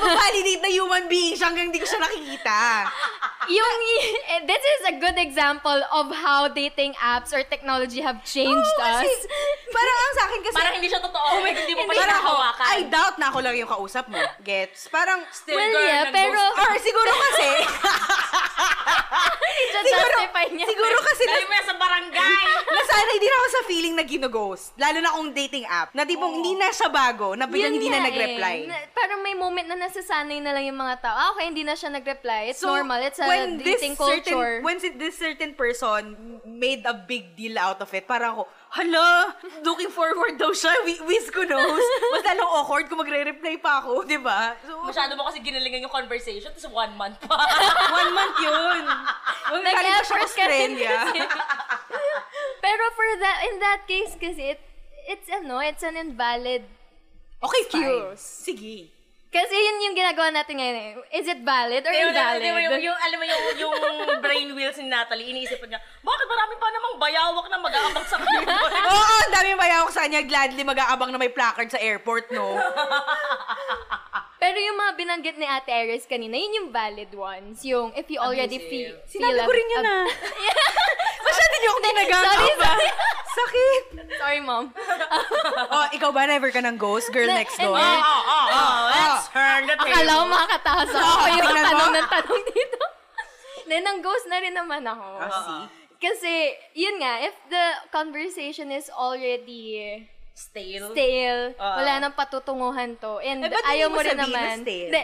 na 0.59 0.69
human 0.69 1.05
being 1.07 1.36
siya 1.39 1.45
hanggang 1.50 1.67
hindi 1.71 1.79
ko 1.79 1.88
siya 1.88 2.01
nakikita. 2.03 2.57
yung 3.50 3.79
eh, 4.29 4.39
this 4.45 4.62
is 4.62 4.81
a 4.91 4.95
good 5.01 5.17
example 5.17 5.79
of 5.89 6.12
how 6.13 6.45
dating 6.51 6.93
apps 7.01 7.33
or 7.33 7.41
technology 7.41 8.03
have 8.03 8.21
changed 8.21 8.74
Oo, 8.77 8.81
kasi 8.81 9.09
us. 9.09 9.25
parang 9.74 9.98
ang 9.98 10.13
sa 10.13 10.24
akin 10.29 10.39
kasi... 10.45 10.55
Parang 10.59 10.75
hindi 10.77 10.89
siya 10.91 11.01
totoo. 11.01 11.27
Oh 11.33 11.41
my 11.41 11.51
God, 11.55 11.63
hindi 11.65 11.75
mo 11.79 11.83
pa 11.88 11.93
siya 11.95 12.05
Parang 12.05 12.21
ako, 12.21 12.31
hawakan. 12.36 12.65
I 12.69 12.79
doubt 12.91 13.15
na 13.17 13.25
ako 13.31 13.39
lang 13.41 13.55
yung 13.57 13.69
kausap 13.71 14.05
mo. 14.12 14.19
Gets? 14.45 14.91
Parang... 14.93 15.25
Still, 15.33 15.57
Well, 15.57 15.71
girl, 15.74 15.81
yeah, 15.81 16.12
nag-ghost 16.12 16.17
pero-. 16.19 16.53
Or 16.62 16.74
siguro 16.77 17.09
kasi... 17.09 17.50
justify 19.69 20.45
niya. 20.49 20.65
Siguro 20.65 20.97
kasi... 21.01 21.23
Dali 21.25 21.45
mo 21.45 21.53
yan 21.53 21.65
sa 21.65 21.75
barangay. 21.75 22.33
Nasanay 22.75 23.17
din 23.17 23.33
ako 23.33 23.45
sa 23.47 23.61
feeling 23.65 23.93
na 23.93 24.03
ginoghost. 24.03 24.65
Lalo 24.75 24.97
na 24.99 25.09
kung 25.11 25.29
dating 25.31 25.65
app. 25.65 25.89
Na 25.91 26.03
tipong 26.03 26.33
hindi 26.33 26.53
na 26.55 26.69
siya 26.69 26.89
bago, 26.89 27.33
na 27.33 27.45
biglang 27.45 27.71
Yun 27.71 27.77
hindi 27.77 27.89
na 27.89 27.99
nga 27.99 28.07
nag-reply. 28.09 28.55
eh. 28.57 28.67
Na- 28.67 28.88
parang 28.91 29.19
may 29.19 29.33
moment 29.33 29.67
na 29.67 29.77
nasasanay 29.79 30.39
na 30.39 30.51
lang 30.51 30.65
yung 30.65 30.77
mga 30.77 30.95
tao. 30.99 31.15
Ah, 31.15 31.27
okay, 31.33 31.47
hindi 31.47 31.63
na 31.63 31.73
siya 31.73 31.89
nag-reply. 31.91 32.51
It's 32.51 32.59
So, 32.59 32.71
normal. 32.71 32.99
It's 33.01 33.19
a 33.19 33.25
when 33.25 33.57
this 33.57 33.79
dating 33.79 33.95
certain, 33.95 34.35
culture. 34.35 34.53
when 34.61 34.77
si- 34.79 34.95
this 34.95 35.15
certain 35.15 35.51
person 35.53 36.01
made 36.43 36.83
a 36.83 36.93
big 36.93 37.35
deal 37.35 37.55
out 37.55 37.79
of 37.79 37.89
it, 37.89 38.05
parang 38.05 38.35
ako, 38.35 38.43
hala, 38.69 39.33
looking 39.61 39.89
forward 39.89 40.38
daw 40.38 40.49
siya, 40.51 40.69
Wi- 40.83 41.01
whiz 41.03 41.29
ko 41.29 41.41
knows. 41.43 41.81
Mas 42.11 42.23
lalong 42.23 42.51
awkward 42.53 42.85
kung 42.85 42.97
magre-reply 42.97 43.57
pa 43.57 43.81
ako, 43.81 44.05
di 44.05 44.15
ba? 44.15 44.53
So, 44.61 44.85
Masyado 44.85 45.13
mo 45.13 45.25
kasi 45.25 45.41
ginalingan 45.41 45.81
yung 45.81 45.91
conversation, 45.91 46.49
tapos 46.49 46.69
one 46.69 46.93
month 46.93 47.17
pa. 47.21 47.33
one 47.99 48.11
month 48.11 48.38
yun. 48.39 48.83
Huwag 49.49 49.61
galing 49.61 49.73
pa 49.73 50.03
siya 50.03 50.17
Nag-effort 50.17 50.31
ka 50.31 50.45
rin 50.45 50.69
Australia. 50.77 50.97
kasi. 51.03 51.19
Pero 52.63 52.83
for 52.93 53.09
that, 53.17 53.38
in 53.43 53.55
that 53.57 53.81
case 53.85 54.13
kasi, 54.13 54.53
it, 54.53 54.61
it's 55.07 55.27
ano, 55.27 55.57
it's 55.59 55.81
an 55.81 55.97
invalid 55.97 56.63
Okay, 57.39 57.63
fine. 57.71 57.79
Excuse. 58.11 58.19
Sige. 58.19 58.77
Kasi 59.29 59.53
yun 59.53 59.86
yung 59.86 59.93
ginagawa 59.93 60.33
natin 60.33 60.57
ngayon 60.57 60.77
eh. 60.81 60.89
Is 61.13 61.29
it 61.29 61.45
valid 61.45 61.86
or 61.86 61.93
Yung, 61.93 62.09
invalid? 62.09 62.41
yung, 62.41 62.59
yung, 62.65 62.81
yung, 62.81 62.98
alam 62.98 63.17
mo 63.21 63.25
yung, 63.29 63.43
yung 63.62 63.74
brain 64.25 64.50
wheels 64.57 64.74
ni 64.81 64.89
Natalie, 64.89 65.29
iniisip 65.29 65.62
niya, 65.62 65.77
bakit 66.01 66.25
marami 66.25 66.53
pa 66.57 66.67
namang 66.67 66.95
bayawak 66.98 67.45
na 67.45 67.57
mag-aabang 67.62 68.07
sa 68.09 68.17
kanya? 68.17 68.57
Oo, 68.89 69.13
ang 69.21 69.29
dami 69.29 69.50
mayawak 69.53 69.91
sa 69.93 70.01
kanya. 70.01 70.25
Gladly 70.25 70.65
mag-aabang 70.65 71.13
na 71.13 71.21
may 71.21 71.29
placard 71.29 71.69
sa 71.69 71.77
airport, 71.77 72.33
no? 72.33 72.57
Pero 74.41 74.57
yung 74.57 74.81
mga 74.81 74.91
binanggit 74.98 75.38
ni 75.38 75.45
Ate 75.45 75.77
Iris 75.77 76.09
kanina, 76.09 76.33
yun 76.33 76.65
yung 76.65 76.69
valid 76.74 77.13
ones. 77.13 77.62
Yung 77.62 77.93
if 77.93 78.09
you 78.09 78.17
already 78.17 78.57
feel... 78.57 78.98
Feel 79.05 79.21
Sinabi 79.21 79.45
ko 79.45 79.51
rin 79.53 79.67
yun 79.69 79.86
ab- 79.86 79.93
ah. 79.93 80.05
Niyo 81.59 81.69
akong 81.69 81.85
ginagana 81.85 82.25
Sorry, 82.25 82.53
sorry. 82.57 82.89
Sakit. 83.29 83.83
Sorry, 84.17 84.39
mom. 84.41 84.65
Oh, 85.69 85.85
ikaw 85.91 86.09
ba 86.09 86.25
never 86.25 86.49
ka 86.49 86.59
ng 86.59 86.75
ghost? 86.75 87.07
Girl 87.09 87.29
next 87.29 87.55
door? 87.55 87.77
oh, 87.77 88.01
oh, 88.25 88.45
oh, 88.49 88.79
let's 88.89 89.29
turn 89.29 89.63
the 89.63 89.75
table. 89.75 89.85
Akala 89.85 90.11
ko 90.11 90.23
makakataas 90.25 90.89
ako. 90.89 91.05
Oo, 91.05 91.25
yung 91.29 91.45
tanong 91.45 91.91
ng 91.93 92.07
tanong 92.09 92.43
dito. 92.47 92.79
Then, 93.69 93.83
ang 93.85 93.99
ghost 94.01 94.25
na 94.25 94.41
rin 94.41 94.51
naman 94.51 94.81
ako. 94.81 95.07
Ah, 95.21 95.29
see? 95.29 95.63
Kasi, 95.99 96.33
yun 96.73 96.97
nga, 96.97 97.21
if 97.21 97.35
the 97.47 97.65
conversation 97.89 98.71
is 98.71 98.89
already 98.89 99.99
Stale. 100.33 100.95
stale, 100.95 101.51
Oo. 101.53 101.75
wala 101.75 101.99
nang 101.99 102.15
patutunguhan 102.15 102.95
to, 102.97 103.19
and 103.19 103.43
Eh, 103.43 103.51
ba't 103.51 103.59
hindi 103.59 103.71
ayaw 103.75 103.87
mo 103.91 103.99
rin 103.99 104.15
sabihin 104.15 104.23
na 104.23 104.25
naman. 104.25 104.55
stale? 104.63 105.01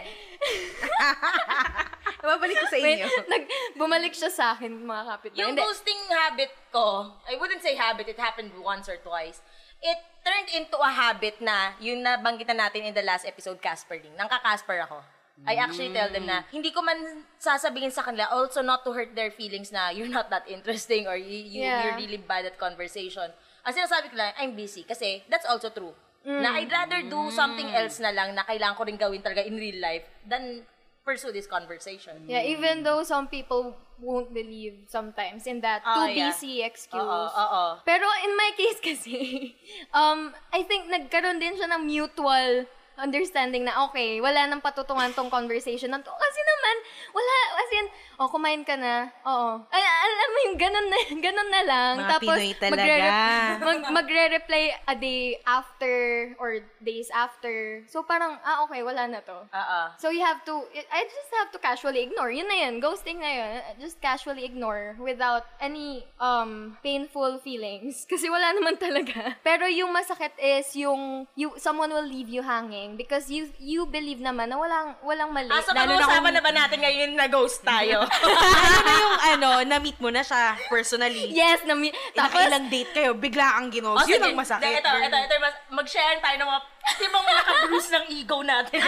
Babalik 2.20 2.56
ko 2.56 2.66
sa 2.66 2.78
Wait, 2.80 2.96
inyo. 3.00 3.08
nag, 3.32 3.44
bumalik 3.76 4.14
siya 4.16 4.32
sa 4.32 4.56
akin, 4.56 4.72
mga 4.72 5.02
kapitbahay. 5.04 5.40
Yung 5.44 5.52
Hindi. 5.52 5.62
ghosting 5.62 6.02
habit 6.08 6.52
ko, 6.72 7.12
I 7.28 7.36
wouldn't 7.36 7.60
say 7.60 7.76
habit, 7.76 8.08
it 8.08 8.16
happened 8.16 8.52
once 8.56 8.88
or 8.88 8.96
twice. 8.98 9.40
It 9.78 10.00
turned 10.24 10.48
into 10.56 10.78
a 10.80 10.88
habit 10.88 11.36
na, 11.40 11.76
yung 11.78 12.00
nabanggitan 12.00 12.56
natin 12.56 12.88
in 12.88 12.94
the 12.96 13.04
last 13.04 13.28
episode, 13.28 13.60
Casper 13.60 14.00
din. 14.00 14.16
Nangka-Casper 14.16 14.80
ako. 14.88 15.04
I 15.44 15.60
actually 15.60 15.92
tell 15.92 16.08
them 16.08 16.24
na, 16.24 16.48
hindi 16.48 16.72
ko 16.72 16.80
man 16.80 16.96
sasabihin 17.36 17.92
sa 17.92 18.00
kanila, 18.00 18.32
also 18.32 18.64
not 18.64 18.80
to 18.88 18.96
hurt 18.96 19.12
their 19.12 19.28
feelings 19.28 19.68
na 19.68 19.92
you're 19.92 20.08
not 20.08 20.32
that 20.32 20.48
interesting 20.48 21.04
or 21.04 21.12
you, 21.12 21.28
you, 21.28 21.60
Yeah. 21.60 21.92
you're 21.92 22.00
really 22.00 22.16
bad 22.16 22.48
at 22.48 22.56
conversation. 22.56 23.28
Ang 23.60 23.72
sinasabi 23.76 24.08
ko 24.08 24.16
lang, 24.16 24.32
I'm 24.40 24.56
busy. 24.56 24.88
Kasi 24.88 25.28
that's 25.28 25.44
also 25.44 25.68
true. 25.68 25.92
Na 26.24 26.56
I'd 26.56 26.72
rather 26.72 27.04
do 27.04 27.28
something 27.30 27.68
else 27.68 28.00
na 28.00 28.10
lang 28.10 28.32
na 28.32 28.42
kailangan 28.42 28.74
ko 28.74 28.82
rin 28.82 28.96
gawin 28.96 29.20
talaga 29.20 29.44
in 29.44 29.54
real 29.54 29.76
life 29.78 30.02
than 30.24 30.64
pursue 31.06 31.30
this 31.30 31.46
conversation. 31.46 32.26
Yeah, 32.26 32.42
even 32.42 32.82
though 32.82 33.06
some 33.06 33.30
people 33.30 33.78
won't 34.02 34.34
believe 34.34 34.90
sometimes 34.90 35.46
in 35.46 35.62
that 35.62 35.86
Ah, 35.86 36.10
too 36.10 36.18
yeah. 36.18 36.34
busy 36.34 36.66
excuse. 36.66 36.98
Oo, 36.98 37.30
oo. 37.30 37.66
Pero 37.86 38.04
in 38.26 38.32
my 38.34 38.50
case 38.58 38.82
kasi, 38.82 39.54
um, 39.94 40.34
I 40.50 40.66
think 40.66 40.90
nagkaroon 40.90 41.38
din 41.38 41.54
siya 41.54 41.70
ng 41.70 41.86
mutual 41.86 42.66
understanding 42.96 43.64
na 43.64 43.84
okay, 43.86 44.18
wala 44.18 44.48
nang 44.48 44.64
patutungan 44.64 45.12
tong 45.12 45.28
conversation 45.28 45.92
na 45.92 46.00
to. 46.00 46.10
Kasi 46.10 46.40
naman, 46.40 46.76
wala, 47.12 47.34
as 47.60 47.70
in, 47.72 47.86
oh, 48.16 48.28
kumain 48.32 48.64
ka 48.64 48.74
na. 48.74 49.12
Oo. 49.24 49.60
Al- 49.68 49.96
alam 50.08 50.30
mo 50.32 50.38
yung 50.48 50.58
ganun 50.58 50.86
na, 50.88 50.98
ganun 51.28 51.50
na 51.52 51.62
lang. 51.62 51.92
Mga 52.00 52.10
Tapos, 52.16 52.36
Pinoy 52.40 52.52
talaga. 52.56 52.76
magre- 52.80 53.12
mag, 53.60 53.80
magre-reply 53.92 54.64
a 54.88 54.94
day 54.96 55.36
after 55.44 55.92
or 56.40 56.64
days 56.80 57.12
after. 57.12 57.84
So 57.86 58.00
parang, 58.02 58.40
ah, 58.40 58.64
okay, 58.64 58.80
wala 58.80 59.04
na 59.06 59.20
to. 59.20 59.44
Oo. 59.44 59.80
So 60.00 60.08
you 60.08 60.24
have 60.24 60.40
to, 60.48 60.64
I 60.72 61.04
just 61.04 61.30
have 61.36 61.52
to 61.52 61.60
casually 61.60 62.00
ignore. 62.00 62.32
Yun 62.32 62.48
na 62.48 62.56
yun, 62.66 62.80
ghosting 62.80 63.20
na 63.20 63.30
yun. 63.30 63.52
Just 63.76 64.00
casually 64.00 64.48
ignore 64.48 64.96
without 64.96 65.44
any 65.60 66.04
um 66.16 66.76
painful 66.80 67.38
feelings. 67.44 68.02
Kasi 68.10 68.32
wala 68.32 68.56
naman 68.56 68.80
talaga. 68.80 69.36
Pero 69.44 69.68
yung 69.68 69.92
masakit 69.92 70.32
is 70.40 70.72
yung, 70.76 71.28
you, 71.36 71.52
someone 71.60 71.92
will 71.92 72.06
leave 72.06 72.32
you 72.32 72.40
hanging 72.40 72.85
because 72.94 73.26
you 73.26 73.50
you 73.58 73.82
believe 73.90 74.22
naman 74.22 74.46
na 74.46 74.54
walang 74.54 74.94
walang 75.02 75.34
mali. 75.34 75.50
Ah, 75.50 75.58
so 75.58 75.74
Lalo 75.74 75.98
na 75.98 76.06
kung- 76.06 76.30
na 76.30 76.38
ba 76.38 76.54
natin 76.54 76.78
ngayon 76.78 77.18
na 77.18 77.26
ghost 77.26 77.66
tayo? 77.66 78.06
ano 78.62 78.76
na 78.78 78.92
yung 78.94 79.16
ano, 79.34 79.48
na-meet 79.66 79.98
mo 79.98 80.14
na 80.14 80.22
siya 80.22 80.54
personally. 80.70 81.34
Yes, 81.34 81.66
na 81.66 81.74
mi- 81.74 81.90
tapos, 82.14 82.38
Nakailang 82.38 82.70
date 82.70 82.94
kayo, 82.94 83.10
bigla 83.18 83.58
ang 83.58 83.74
ginos. 83.74 83.98
Oh, 83.98 84.06
Yun 84.06 84.22
ang 84.22 84.38
masakit. 84.38 84.78
Ito, 84.78 84.86
girl. 84.86 85.02
ito, 85.02 85.16
ito, 85.16 85.34
mas- 85.42 85.60
mag-share 85.72 86.20
tayo 86.22 86.36
ng 86.38 86.46
mga, 86.46 86.60
di 86.86 87.06
ba 87.08 87.18
mga 87.18 87.34
naka-bruise 87.42 87.90
ng 87.90 88.04
ego 88.14 88.38
natin? 88.46 88.78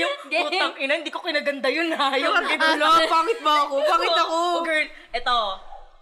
yung 0.00 0.14
putang 0.24 0.74
ina, 0.78 0.94
hindi 0.96 1.10
ko 1.10 1.18
kinaganda 1.18 1.68
yun 1.68 1.90
ha. 1.92 2.14
Yung 2.14 2.32
Ala, 2.32 3.04
pangit 3.10 3.42
ba 3.42 3.66
ako? 3.66 3.74
Pangit 3.84 4.14
ako. 4.14 4.36
Oh, 4.38 4.62
girl, 4.62 4.86
ito, 5.10 5.38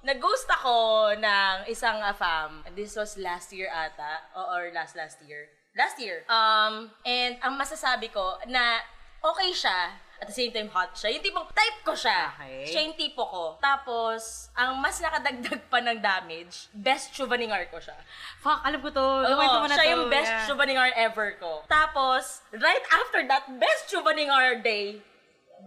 nag-ghost 0.02 0.48
ako 0.50 0.76
ng 1.18 1.54
isang 1.68 1.98
afam. 2.02 2.62
This 2.74 2.94
was 2.94 3.18
last 3.18 3.50
year 3.50 3.68
ata, 3.70 4.22
or 4.34 4.70
last 4.74 4.94
last 4.94 5.18
year. 5.26 5.50
Last 5.74 5.98
year. 5.98 6.26
Um, 6.26 6.90
and 7.06 7.38
ang 7.42 7.54
masasabi 7.54 8.10
ko 8.10 8.38
na 8.50 8.82
okay 9.22 9.50
siya, 9.54 9.94
at 10.18 10.26
the 10.26 10.34
same 10.34 10.50
time 10.50 10.66
hot 10.74 10.90
siya. 10.98 11.14
Yung 11.14 11.22
tipong 11.22 11.46
type 11.54 11.78
ko 11.86 11.94
siya. 11.94 12.34
Okay. 12.34 12.66
Siya 12.66 12.80
yung 12.90 12.98
tipo 12.98 13.22
ko. 13.22 13.54
Tapos, 13.62 14.50
ang 14.58 14.74
mas 14.82 14.98
nakadagdag 14.98 15.70
pa 15.70 15.78
ng 15.78 16.02
damage, 16.02 16.66
best 16.74 17.14
souvenir 17.14 17.70
ko 17.70 17.78
siya. 17.78 17.94
Fuck, 18.42 18.66
alam 18.66 18.82
ko 18.82 18.90
to. 18.90 18.98
Oo, 18.98 19.38
mo 19.38 19.66
na 19.70 19.78
siya 19.78 19.86
to. 19.86 19.92
yung 19.94 20.04
best 20.10 20.30
Yeah. 20.34 20.46
souvenir 20.50 20.90
ever 20.98 21.38
ko. 21.38 21.62
Tapos, 21.70 22.42
right 22.50 22.82
after 22.90 23.22
that 23.30 23.46
best 23.62 23.86
souvenir 23.86 24.58
day, 24.58 24.98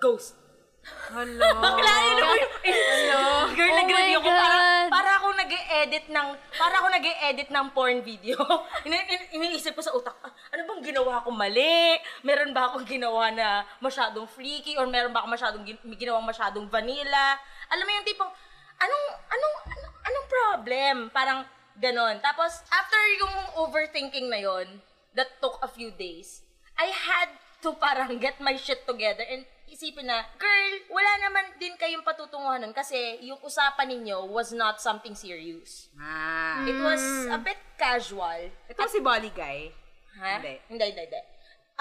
ghost. 0.03 0.35
Hello. 0.81 1.49
Bakla, 1.61 1.93
yun 2.01 2.17
mo 2.17 2.33
yung... 2.33 3.53
Girl, 3.53 3.69
Oh 3.69 3.79
nag-review 3.85 4.19
ko. 4.23 4.31
Para, 4.31 4.57
para 4.89 5.11
ako 5.21 5.27
nag 5.37 5.51
edit 5.85 6.05
ng... 6.09 6.27
Para 6.57 6.75
ako 6.81 6.87
nag 6.89 7.05
edit 7.05 7.49
ng 7.53 7.67
porn 7.69 8.01
video. 8.01 8.37
ini, 8.87 8.97
ini- 8.97 9.29
iniisip 9.37 9.77
ko 9.77 9.83
sa 9.85 9.93
utak, 9.93 10.17
"Ah, 10.25 10.33
ano 10.55 10.61
bang 10.65 10.81
ginawa 10.81 11.21
ko 11.21 11.29
mali? 11.29 12.01
Meron 12.25 12.49
ba 12.49 12.73
akong 12.73 12.87
ginawa 12.89 13.29
na 13.29 13.61
masyadong 13.77 14.25
freaky? 14.25 14.73
Or 14.79 14.89
meron 14.89 15.13
ba 15.13 15.21
akong 15.21 15.35
masyadong 15.37 15.63
gin- 15.67 15.83
ginawang 15.99 16.25
masyadong 16.25 16.65
vanilla? 16.65 17.37
Alam 17.69 17.85
mo 17.85 17.91
yung 17.91 18.07
tipong, 18.07 18.31
anong, 18.81 19.05
anong, 19.29 19.55
anong, 19.69 19.95
anong 20.01 20.27
problem? 20.27 20.95
Parang 21.13 21.39
ganon. 21.77 22.17
Tapos, 22.25 22.65
after 22.73 22.99
yung 23.21 23.33
overthinking 23.61 24.33
na 24.33 24.41
yon 24.41 24.81
that 25.13 25.37
took 25.37 25.61
a 25.61 25.69
few 25.69 25.93
days, 25.93 26.41
I 26.73 26.89
had 26.89 27.29
to 27.61 27.77
parang 27.77 28.17
get 28.17 28.41
my 28.41 28.57
shit 28.57 28.83
together 28.85 29.23
and 29.25 29.45
isipin 29.71 30.03
na, 30.03 30.27
girl, 30.35 30.71
wala 30.91 31.11
naman 31.23 31.45
din 31.55 31.73
kayong 31.79 32.03
patutunguhan 32.03 32.59
nun 32.59 32.75
kasi 32.75 33.23
yung 33.23 33.39
usapan 33.39 33.87
ninyo 33.87 34.27
was 34.27 34.51
not 34.51 34.83
something 34.83 35.15
serious. 35.15 35.87
Ah. 35.95 36.67
It 36.67 36.75
was 36.75 37.01
a 37.31 37.39
bit 37.39 37.57
casual. 37.79 38.51
Ito 38.67 38.83
si 38.91 38.99
Bolly 38.99 39.31
Guy. 39.31 39.71
Ha? 40.19 40.43
Hindi. 40.43 40.59
Hindi, 40.67 40.85
hindi, 40.91 41.03
hindi. 41.07 41.21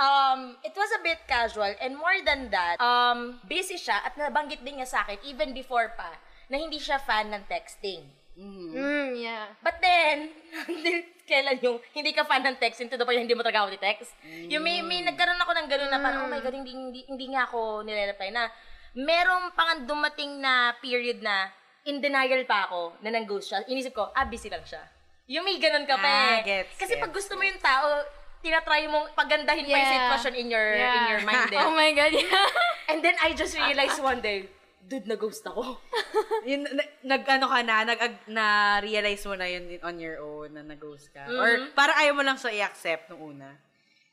Um, 0.01 0.57
it 0.65 0.73
was 0.73 0.89
a 0.97 1.03
bit 1.03 1.21
casual 1.29 1.75
and 1.77 1.93
more 1.99 2.17
than 2.25 2.49
that, 2.49 2.81
um, 2.81 3.43
busy 3.45 3.77
siya 3.77 4.01
at 4.01 4.17
nabanggit 4.17 4.65
din 4.65 4.81
niya 4.81 4.89
sa 4.89 5.05
akin 5.05 5.21
even 5.29 5.53
before 5.53 5.93
pa 5.93 6.17
na 6.49 6.57
hindi 6.57 6.81
siya 6.81 7.03
fan 7.03 7.29
ng 7.35 7.45
texting. 7.51 8.07
Mm, 8.39 9.21
yeah. 9.21 9.53
But 9.61 9.83
then, 9.85 10.33
kailan 11.31 11.63
yung 11.63 11.79
hindi 11.95 12.11
ka 12.11 12.27
fan 12.27 12.43
ng 12.43 12.59
texting 12.59 12.91
to 12.91 12.99
the 12.99 13.07
point 13.07 13.23
hindi 13.23 13.33
mo 13.33 13.41
talaga 13.41 13.63
ako 13.63 13.79
text 13.79 14.11
Yung 14.51 14.61
may, 14.61 14.83
may 14.83 15.01
nagkaroon 15.01 15.39
ako 15.39 15.53
ng 15.55 15.69
gano'n 15.71 15.89
na 15.89 15.99
parang, 15.99 16.27
oh 16.27 16.31
my 16.31 16.43
God, 16.43 16.51
hindi, 16.53 16.75
hindi, 16.75 17.01
hindi 17.07 17.27
nga 17.31 17.47
ako 17.47 17.87
nire-reply 17.87 18.29
na 18.29 18.51
merong 18.93 19.55
pang 19.55 19.87
dumating 19.87 20.43
na 20.43 20.75
period 20.77 21.23
na 21.23 21.47
in 21.87 22.03
denial 22.03 22.43
pa 22.45 22.67
ako 22.67 22.99
na 23.01 23.09
nang-ghost 23.09 23.55
siya. 23.55 23.63
Inisip 23.65 23.95
ko, 23.95 24.11
ah, 24.11 24.27
busy 24.27 24.51
lang 24.51 24.67
siya. 24.67 24.83
Yung 25.31 25.47
may 25.47 25.57
ganun 25.57 25.87
ka 25.87 25.95
pa 25.95 26.05
Ah, 26.05 26.43
eh. 26.43 26.67
gets, 26.67 26.75
Kasi 26.75 26.99
gets. 26.99 27.03
pag 27.07 27.15
gusto 27.15 27.39
mo 27.39 27.47
yung 27.47 27.57
tao, 27.57 28.03
tinatry 28.43 28.91
mong 28.91 29.15
pagandahin 29.15 29.63
pa 29.63 29.71
yung 29.71 29.79
Yeah. 29.81 29.95
sitwasyon 29.95 30.35
in 30.35 30.47
your, 30.51 30.69
in 30.75 30.83
Yeah. 30.83 31.09
your 31.09 31.23
mind 31.23 31.53
eh. 31.55 31.63
oh 31.63 31.71
my 31.71 31.91
God, 31.93 32.11
yeah. 32.11 32.47
And 32.91 32.99
then 32.99 33.15
I 33.23 33.33
just 33.33 33.55
realized 33.55 34.03
one 34.05 34.19
day, 34.19 34.51
dude, 34.81 35.07
na-ghost 35.07 35.45
ako. 35.45 35.77
Yun, 36.51 36.65
na, 36.67 36.83
nag, 37.05 37.23
ano 37.29 37.47
ka 37.47 37.59
na, 37.63 37.85
nag, 37.85 38.01
na-realize 38.27 39.23
mo 39.29 39.35
na 39.37 39.47
yun 39.47 39.69
on 39.85 39.97
your 40.01 40.19
own 40.19 40.57
na 40.57 40.65
nag-ghost 40.65 41.13
ka. 41.13 41.29
Or 41.29 41.69
parang 41.77 41.97
ayaw 42.01 42.13
mo 42.17 42.23
lang 42.25 42.41
siya 42.41 42.65
i-accept 42.65 43.13
nung 43.13 43.37
una. 43.37 43.55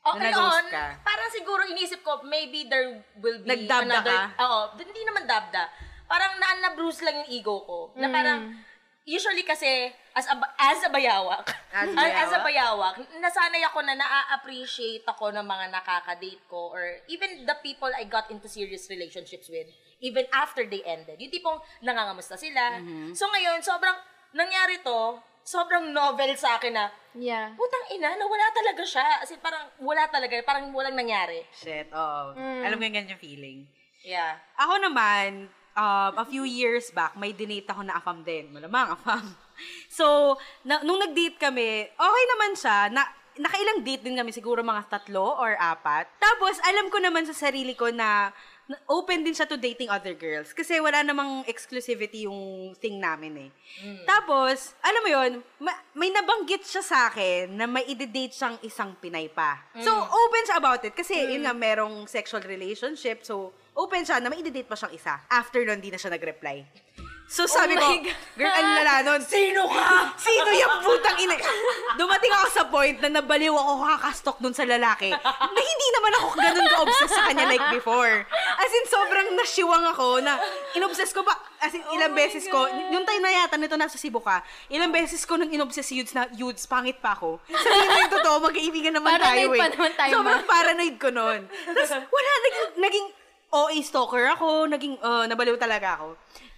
Okay 0.04 0.20
Na 0.20 0.24
nag-ghost 0.30 0.60
on, 0.60 0.66
ka. 0.70 0.84
parang 1.02 1.30
siguro 1.32 1.60
inisip 1.66 2.00
ko, 2.04 2.20
maybe 2.22 2.68
there 2.68 3.00
will 3.18 3.40
be 3.40 3.48
Nagdabda 3.48 3.84
another... 3.88 4.12
ka? 4.12 4.44
Oo, 4.44 4.60
hindi 4.76 5.02
naman 5.02 5.24
dabda. 5.24 5.62
Parang 6.04 6.36
na, 6.36 6.68
na-bruise 6.68 7.00
lang 7.00 7.24
yung 7.24 7.30
ego 7.32 7.64
ko. 7.64 7.78
Na 7.96 8.08
parang, 8.08 8.52
usually 9.04 9.42
kasi, 9.42 9.88
as 10.12 10.28
a, 10.28 10.36
as 10.60 10.80
a 10.84 10.90
bayawak, 10.92 11.48
As 11.72 11.88
a 11.96 12.00
as 12.00 12.30
a 12.32 12.40
bayawak? 12.44 12.96
bayawak, 12.96 13.20
nasanay 13.20 13.64
ako 13.64 13.78
na 13.82 13.96
na-appreciate 13.96 15.04
ako 15.04 15.32
ng 15.32 15.44
mga 15.44 15.66
nakaka-date 15.72 16.44
ko 16.44 16.72
or 16.72 16.84
even 17.08 17.44
the 17.44 17.56
people 17.64 17.88
I 17.88 18.04
got 18.04 18.28
into 18.28 18.48
serious 18.48 18.88
relationships 18.88 19.48
with, 19.48 19.68
even 20.00 20.24
after 20.30 20.62
they 20.66 20.82
ended. 20.86 21.18
Yung 21.18 21.32
tipong 21.32 21.58
nangangamusta 21.82 22.38
sila. 22.38 22.78
Mm-hmm. 22.78 23.14
So 23.14 23.26
ngayon, 23.26 23.58
sobrang, 23.62 23.98
nangyari 24.34 24.78
to, 24.84 25.18
sobrang 25.42 25.90
novel 25.90 26.36
sa 26.36 26.60
akin 26.60 26.74
na, 26.76 26.86
Yeah. 27.18 27.50
putang 27.58 27.98
ina, 27.98 28.14
nawala 28.14 28.46
talaga 28.54 28.86
siya. 28.86 29.02
As 29.18 29.32
in, 29.34 29.42
parang 29.42 29.66
wala 29.82 30.06
talaga, 30.06 30.38
parang 30.46 30.70
walang 30.70 30.94
nangyari. 30.94 31.42
Shit, 31.50 31.90
oo. 31.90 32.36
Alam 32.38 32.78
ko 32.78 32.84
yung 32.86 32.94
ganyan 32.94 33.18
feeling. 33.18 33.66
Yeah. 34.06 34.38
Ako 34.54 34.78
naman, 34.78 35.50
um, 35.74 36.12
a 36.14 36.26
few 36.26 36.46
years 36.46 36.94
back, 36.94 37.18
may 37.18 37.34
dinate 37.34 37.66
ako 37.66 37.82
na 37.82 37.98
afam 37.98 38.22
din. 38.22 38.54
Malamang 38.54 38.94
afam. 38.94 39.24
So, 39.90 40.38
na, 40.62 40.86
nung 40.86 41.02
nag-date 41.02 41.34
kami, 41.34 41.90
okay 41.90 42.24
naman 42.30 42.54
siya. 42.54 42.94
Na, 42.94 43.02
nakailang 43.38 43.80
date 43.86 44.02
din 44.04 44.18
kami, 44.18 44.34
siguro 44.34 44.60
mga 44.60 44.90
tatlo 44.90 45.38
or 45.38 45.54
apat. 45.56 46.10
Tapos, 46.18 46.58
alam 46.66 46.90
ko 46.90 46.98
naman 46.98 47.24
sa 47.24 47.34
sarili 47.34 47.72
ko 47.72 47.88
na 47.88 48.34
open 48.84 49.24
din 49.24 49.32
siya 49.32 49.48
to 49.48 49.56
dating 49.56 49.88
other 49.88 50.12
girls. 50.12 50.52
Kasi 50.52 50.76
wala 50.76 51.00
namang 51.00 51.46
exclusivity 51.48 52.28
yung 52.28 52.72
thing 52.76 53.00
namin 53.00 53.48
eh. 53.48 53.50
Tapos, 54.04 54.76
alam 54.84 55.00
mo 55.00 55.08
yun, 55.08 55.32
ma- 55.56 55.80
may 55.96 56.12
nabanggit 56.12 56.68
siya 56.68 56.84
sa 56.84 56.98
akin 57.08 57.56
na 57.56 57.64
may 57.64 57.88
i-date 57.88 58.36
siyang 58.36 58.60
isang 58.60 58.92
Pinay 59.00 59.32
pa. 59.32 59.64
So, 59.80 59.88
open 59.94 60.42
siya 60.44 60.60
about 60.60 60.84
it. 60.84 60.92
Kasi, 60.92 61.16
yun 61.32 61.48
nga, 61.48 61.56
merong 61.56 62.04
sexual 62.04 62.44
relationship. 62.44 63.24
So, 63.24 63.56
open 63.72 64.04
siya 64.04 64.20
na 64.20 64.28
may 64.28 64.44
i-date 64.44 64.68
pa 64.68 64.76
siyang 64.76 64.92
isa. 64.92 65.16
After 65.32 65.64
nun, 65.64 65.80
di 65.80 65.88
na 65.88 65.96
siya 65.96 66.12
nag-reply. 66.12 67.07
So, 67.28 67.44
sabi 67.44 67.76
ko, 67.76 67.84
my 67.84 68.08
God. 68.08 68.16
girl, 68.40 68.54
ang 68.56 68.68
lala 68.80 68.94
nun, 69.04 69.20
sino 69.20 69.68
ka? 69.68 70.16
Sino 70.16 70.48
yung 70.48 70.80
putang 70.80 71.12
ina? 71.20 71.36
Dumating 72.00 72.32
ako 72.32 72.46
sa 72.48 72.64
point 72.72 72.96
na 73.04 73.20
nabaliw 73.20 73.52
ako 73.52 73.84
kakastok 73.84 74.36
dun 74.40 74.56
sa 74.56 74.64
lalaki 74.64 75.12
na 75.12 75.60
hindi 75.60 75.88
naman 75.92 76.12
ako 76.16 76.26
ganun 76.40 76.68
ka-obsess 76.72 77.12
sa 77.12 77.28
kanya 77.28 77.44
like 77.52 77.68
before. 77.68 78.24
As 78.56 78.72
in, 78.72 78.84
sobrang 78.88 79.28
nashiwang 79.36 79.84
ako 79.92 80.24
na 80.24 80.40
inobsess 80.72 81.12
ko 81.12 81.20
pa, 81.20 81.36
as 81.60 81.76
in, 81.76 81.84
ilang 81.92 82.16
beses 82.16 82.48
ko, 82.48 82.64
yung 82.64 83.04
time 83.04 83.20
na 83.20 83.44
yata 83.44 83.60
nito 83.60 83.76
nasa 83.76 84.00
Cebu 84.00 84.24
ka, 84.24 84.40
ilang 84.72 84.88
beses 84.88 85.20
ko 85.28 85.36
nang 85.36 85.52
inobsess 85.52 85.84
si 85.84 86.00
Yudes 86.00 86.16
na, 86.16 86.32
Yudes, 86.32 86.64
pangit 86.64 86.96
pa 86.96 87.12
ako. 87.12 87.44
Sabihin 87.52 87.88
mo 87.92 87.98
yung 88.08 88.14
totoo, 88.16 88.36
magkaibigan 88.48 88.96
naman 88.96 89.20
tayo 89.20 89.52
Paranoid 89.52 89.52
eh. 89.52 89.60
pa 89.60 89.68
naman 89.76 89.92
tayo, 90.00 90.12
Sobrang 90.16 90.44
paranoid 90.48 90.96
ko 90.96 91.08
nun. 91.12 91.40
Tapos, 91.76 91.90
wala, 91.92 92.30
naging, 92.40 92.68
naging 92.80 93.06
OA 93.48 93.80
stalker 93.80 94.28
ako, 94.28 94.68
naging, 94.68 95.00
uh, 95.00 95.24
nabaliw 95.24 95.56
talaga 95.56 95.96
ako. 95.96 96.08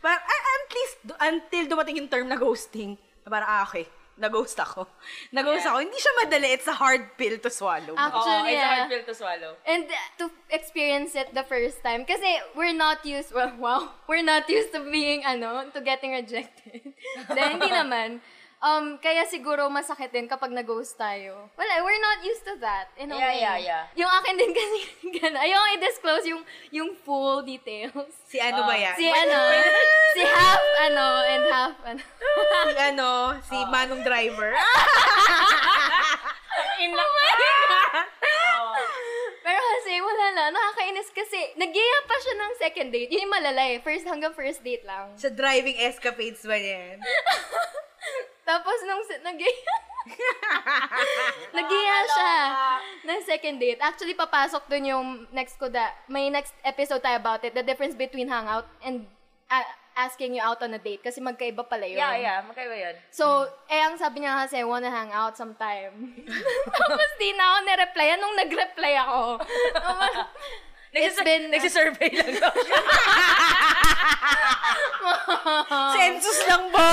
But 0.02 0.18
at 0.18 0.64
least, 0.72 0.96
do- 1.06 1.20
until 1.20 1.64
dumating 1.70 1.96
yung 2.02 2.10
term 2.10 2.26
na 2.26 2.34
ghosting, 2.34 2.98
parang, 3.22 3.46
ah, 3.46 3.62
okay, 3.68 3.86
nag-ghost 4.20 4.60
ako. 4.60 4.84
Nag-ghost 5.36 5.64
ako. 5.64 5.80
Hindi 5.80 5.96
siya 5.96 6.12
madali. 6.20 6.48
It's 6.52 6.68
a 6.68 6.76
hard 6.76 7.16
pill 7.16 7.40
to 7.40 7.48
swallow. 7.48 7.96
Actually, 7.96 8.36
Oo, 8.36 8.44
it's 8.44 8.52
a 8.52 8.60
yeah. 8.60 8.68
hard 8.68 8.90
pill 8.92 9.04
to 9.08 9.14
swallow. 9.16 9.52
And 9.64 9.88
uh, 9.88 10.08
to 10.20 10.24
experience 10.52 11.16
it 11.16 11.32
the 11.32 11.42
first 11.48 11.80
time. 11.80 12.04
Kasi 12.04 12.28
we're 12.52 12.76
not 12.76 13.00
used, 13.02 13.32
well, 13.36 13.56
wow, 13.56 13.96
we're 14.04 14.26
not 14.26 14.44
used 14.46 14.76
to 14.76 14.84
being, 14.84 15.24
ano, 15.24 15.64
to 15.72 15.80
getting 15.80 16.12
rejected. 16.12 16.92
Then, 17.32 17.56
hindi 17.56 17.72
naman. 17.72 18.20
Um, 18.60 19.00
kaya 19.00 19.24
siguro 19.24 19.72
masakit 19.72 20.12
din 20.12 20.28
kapag 20.28 20.52
nag-ghost 20.52 20.92
tayo. 20.94 21.48
Wala, 21.56 21.80
we're 21.80 21.96
not 21.96 22.20
used 22.20 22.44
to 22.44 22.60
that. 22.60 22.92
In 23.00 23.08
a 23.08 23.16
Yeah, 23.16 23.32
way. 23.32 23.40
yeah, 23.40 23.56
yeah. 23.56 23.84
Yung 23.96 24.12
akin 24.12 24.36
din 24.36 24.52
kasi, 24.60 24.78
gano'n. 25.16 25.40
Ayoko 25.40 25.66
i-disclose 25.80 26.24
yung, 26.28 26.44
yung 26.68 26.92
full 27.00 27.40
details. 27.40 28.12
si 28.28 28.36
ano 28.36 28.68
ba 28.68 28.76
yan? 28.76 28.92
Si 29.00 29.08
ano, 29.08 29.38
si 30.14 30.20
half, 30.20 30.60
ano, 30.84 31.06
and 31.24 31.44
half, 31.48 31.76
ano. 31.88 32.02
si 32.68 32.76
ano, 32.76 33.08
si 33.48 33.56
Manong 33.64 34.04
Driver. 34.04 34.52
In 36.84 36.92
oh 36.92 37.08
Pero 39.40 39.56
kasi, 39.56 39.92
wala 40.04 40.26
na, 40.36 40.52
nakakainis 40.52 41.08
kasi, 41.08 41.56
nagyaya 41.56 41.98
pa 42.04 42.16
siya 42.20 42.34
ng 42.36 42.52
second 42.60 42.88
date. 42.92 43.08
Yun 43.08 43.24
yung 43.24 43.32
malala 43.32 43.72
eh, 43.72 43.80
first 43.80 44.04
hanggang 44.04 44.36
first 44.36 44.60
date 44.60 44.84
lang. 44.84 45.16
sa 45.16 45.32
driving 45.32 45.80
escapades 45.80 46.44
ba 46.44 46.60
yan? 46.60 47.00
Tapos 48.50 48.78
nung 48.82 49.02
nagyaya, 49.22 49.74
nagyaya 51.54 51.96
siya 52.02 52.34
ng 53.06 53.20
second 53.22 53.56
date. 53.62 53.78
Actually, 53.78 54.18
papasok 54.18 54.66
dun 54.66 54.90
yung 54.90 55.06
next 55.30 55.54
ko 55.54 55.70
da, 55.70 55.94
may 56.10 56.26
next 56.34 56.50
episode 56.66 56.98
tayo 56.98 57.22
about 57.22 57.46
it, 57.46 57.54
the 57.54 57.62
difference 57.62 57.94
between 57.94 58.26
hangout 58.26 58.66
and 58.82 59.06
a- 59.46 59.78
asking 59.94 60.34
you 60.34 60.42
out 60.42 60.58
on 60.66 60.74
a 60.74 60.82
date. 60.82 60.98
Kasi 60.98 61.22
magkaiba 61.22 61.62
pala 61.62 61.86
yun. 61.86 62.02
Yeah, 62.02 62.18
yeah. 62.18 62.38
Magkaiba 62.42 62.74
yun. 62.74 62.94
So, 63.14 63.46
eh, 63.70 63.86
ang 63.86 63.94
sabi 64.02 64.26
niya 64.26 64.34
kasi, 64.42 64.66
wanna 64.66 64.90
hang 64.90 65.14
out 65.14 65.38
sometime. 65.38 65.94
Tapos 66.74 67.10
di 67.22 67.30
na 67.38 67.54
ako 67.54 67.58
nireplyan 67.70 68.18
nung 68.18 68.34
nag-reply 68.34 68.92
ako. 68.98 69.20
It's 70.90 71.22
been... 71.22 71.54
Nagsisurvey 71.54 72.18
lang 72.18 72.34
daw 72.34 72.50
siya. 72.50 72.82
Census 75.94 76.38
lang 76.50 76.66
po. 76.74 76.88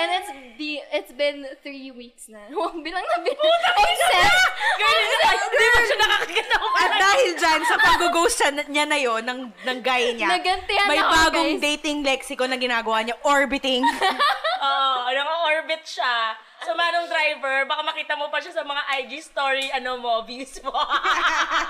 And 0.00 0.08
it's 0.16 0.30
be 0.56 0.79
it's 0.90 1.12
been 1.14 1.46
three 1.62 1.90
weeks 1.90 2.26
na. 2.26 2.42
Huwag 2.54 2.74
bilang 2.82 3.02
na 3.02 3.16
bilang. 3.22 3.60
Except, 3.80 4.42
Hindi 4.80 5.66
mo 5.66 5.80
siya 5.86 5.98
nakakagalaw. 5.98 6.64
At 6.80 6.92
dahil 6.98 7.30
dyan, 7.38 7.60
sa 7.66 7.76
pag-ghost 7.78 8.36
siya, 8.38 8.50
niya 8.66 8.84
na 8.86 8.98
yon 8.98 9.22
ng, 9.24 9.40
ng 9.66 9.78
guy 9.80 10.14
niya, 10.14 10.28
Nagantihan 10.30 10.86
may 10.88 11.00
bagong 11.00 11.52
guys. 11.56 11.62
dating 11.62 11.98
lexicon 12.02 12.50
na 12.50 12.58
ginagawa 12.58 13.02
niya, 13.02 13.16
orbiting. 13.22 13.82
Oo, 15.70 15.76
naka-orbit 15.76 15.86
siya. 15.86 16.34
So, 16.66 16.74
manong 16.74 17.08
driver, 17.08 17.64
baka 17.64 17.82
makita 17.86 18.14
mo 18.18 18.28
pa 18.28 18.42
siya 18.42 18.52
sa 18.52 18.64
mga 18.66 18.82
IG 19.00 19.12
story, 19.22 19.70
ano 19.72 19.96
mo, 20.02 20.20
views 20.26 20.60
mo. 20.66 20.74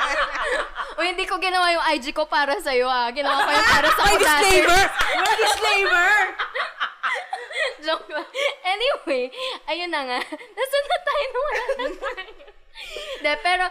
o 0.96 1.00
hindi 1.04 1.24
ko 1.28 1.36
ginawa 1.38 1.70
yung 1.70 1.86
IG 1.94 2.16
ko 2.16 2.26
para 2.26 2.56
sa'yo 2.58 2.88
ah. 2.88 3.12
Ginawa 3.12 3.44
ko 3.44 3.50
yung 3.52 3.70
para 3.70 3.88
sa 3.92 4.02
May 4.08 4.16
disclaimer! 4.18 4.82
May 5.20 5.34
disclaimer! 5.36 6.12
Joke 7.84 8.08
lang. 8.08 8.28
Anyway, 8.64 9.30
ayun 9.68 9.90
na 9.92 10.02
nga. 10.08 10.20
Nasaan 10.56 10.86
na 10.88 10.98
tayo 11.04 11.24
na 11.24 11.38
wala 11.38 11.62
na 11.62 11.86
tayo? 11.92 12.44
De, 13.20 13.32
pero 13.44 13.64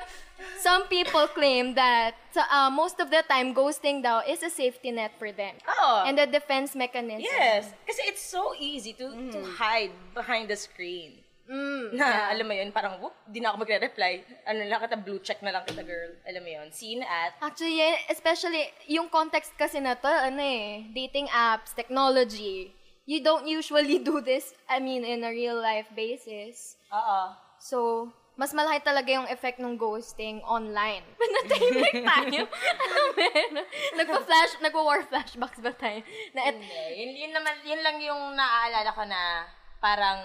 some 0.59 0.87
people 0.87 1.27
claim 1.27 1.75
that 1.75 2.15
so, 2.31 2.41
uh, 2.45 2.69
most 2.69 2.99
of 2.99 3.09
the 3.09 3.23
time, 3.27 3.53
ghosting 3.53 4.03
daw 4.03 4.21
is 4.23 4.43
a 4.43 4.49
safety 4.49 4.91
net 4.91 5.11
for 5.17 5.31
them. 5.31 5.55
Oo. 5.65 6.05
And 6.05 6.19
a 6.19 6.27
defense 6.27 6.75
mechanism. 6.75 7.25
yes. 7.25 7.71
Kasi 7.85 8.01
it's 8.07 8.21
so 8.23 8.53
easy 8.57 8.93
to 8.97 9.07
to 9.31 9.39
hide 9.57 9.91
behind 10.13 10.47
the 10.47 10.57
screen. 10.57 11.23
Mm, 11.49 11.97
Na, 11.97 12.29
alam 12.29 12.45
mo 12.45 12.53
yun, 12.53 12.69
parang, 12.69 13.01
whoop, 13.01 13.17
di 13.25 13.41
na 13.41 13.49
ako 13.49 13.65
magre-reply. 13.65 14.21
Ano 14.45 14.69
lang 14.69 14.85
kita, 14.85 15.01
blue 15.01 15.17
check 15.17 15.41
na 15.41 15.49
lang 15.49 15.65
kita, 15.65 15.81
girl. 15.81 16.13
Alam 16.21 16.45
mo 16.45 16.49
yun, 16.61 16.69
seen 16.69 17.01
at, 17.01 17.33
Actually, 17.41 17.73
yeah, 17.81 17.97
especially, 18.05 18.69
yung 18.85 19.09
context 19.09 19.57
kasi 19.57 19.81
na 19.81 19.97
to, 19.97 20.05
ano 20.05 20.37
eh, 20.37 20.85
dating 20.93 21.25
apps, 21.33 21.73
technology. 21.73 22.69
You 23.09 23.25
don't 23.25 23.49
usually 23.49 23.97
do 24.05 24.21
this, 24.21 24.53
I 24.69 24.77
mean, 24.77 25.01
in 25.01 25.25
a 25.25 25.33
real 25.33 25.57
life 25.57 25.89
basis. 25.97 26.77
oo. 26.93 27.21
So, 27.57 28.13
mas 28.39 28.55
malaki 28.55 28.79
talaga 28.81 29.11
yung 29.11 29.27
effect 29.27 29.59
ng 29.59 29.75
ghosting 29.75 30.39
online. 30.47 31.03
Natahimik 31.35 31.91
tayo. 32.07 32.47
ano 32.47 32.99
meron? 33.11 33.67
Nagpa-flash, 33.99 34.63
nagwa-war 34.63 35.03
flashbacks 35.03 35.59
ba 35.59 35.75
tayo? 35.75 35.99
Na 36.31 36.47
et- 36.47 36.55
Hindi. 36.55 36.83
Yun, 36.95 37.11
yun 37.19 37.31
naman, 37.35 37.53
yun 37.67 37.81
lang 37.83 37.99
yung 37.99 38.31
naaalala 38.33 38.95
ko 38.95 39.03
na 39.03 39.43
parang 39.83 40.19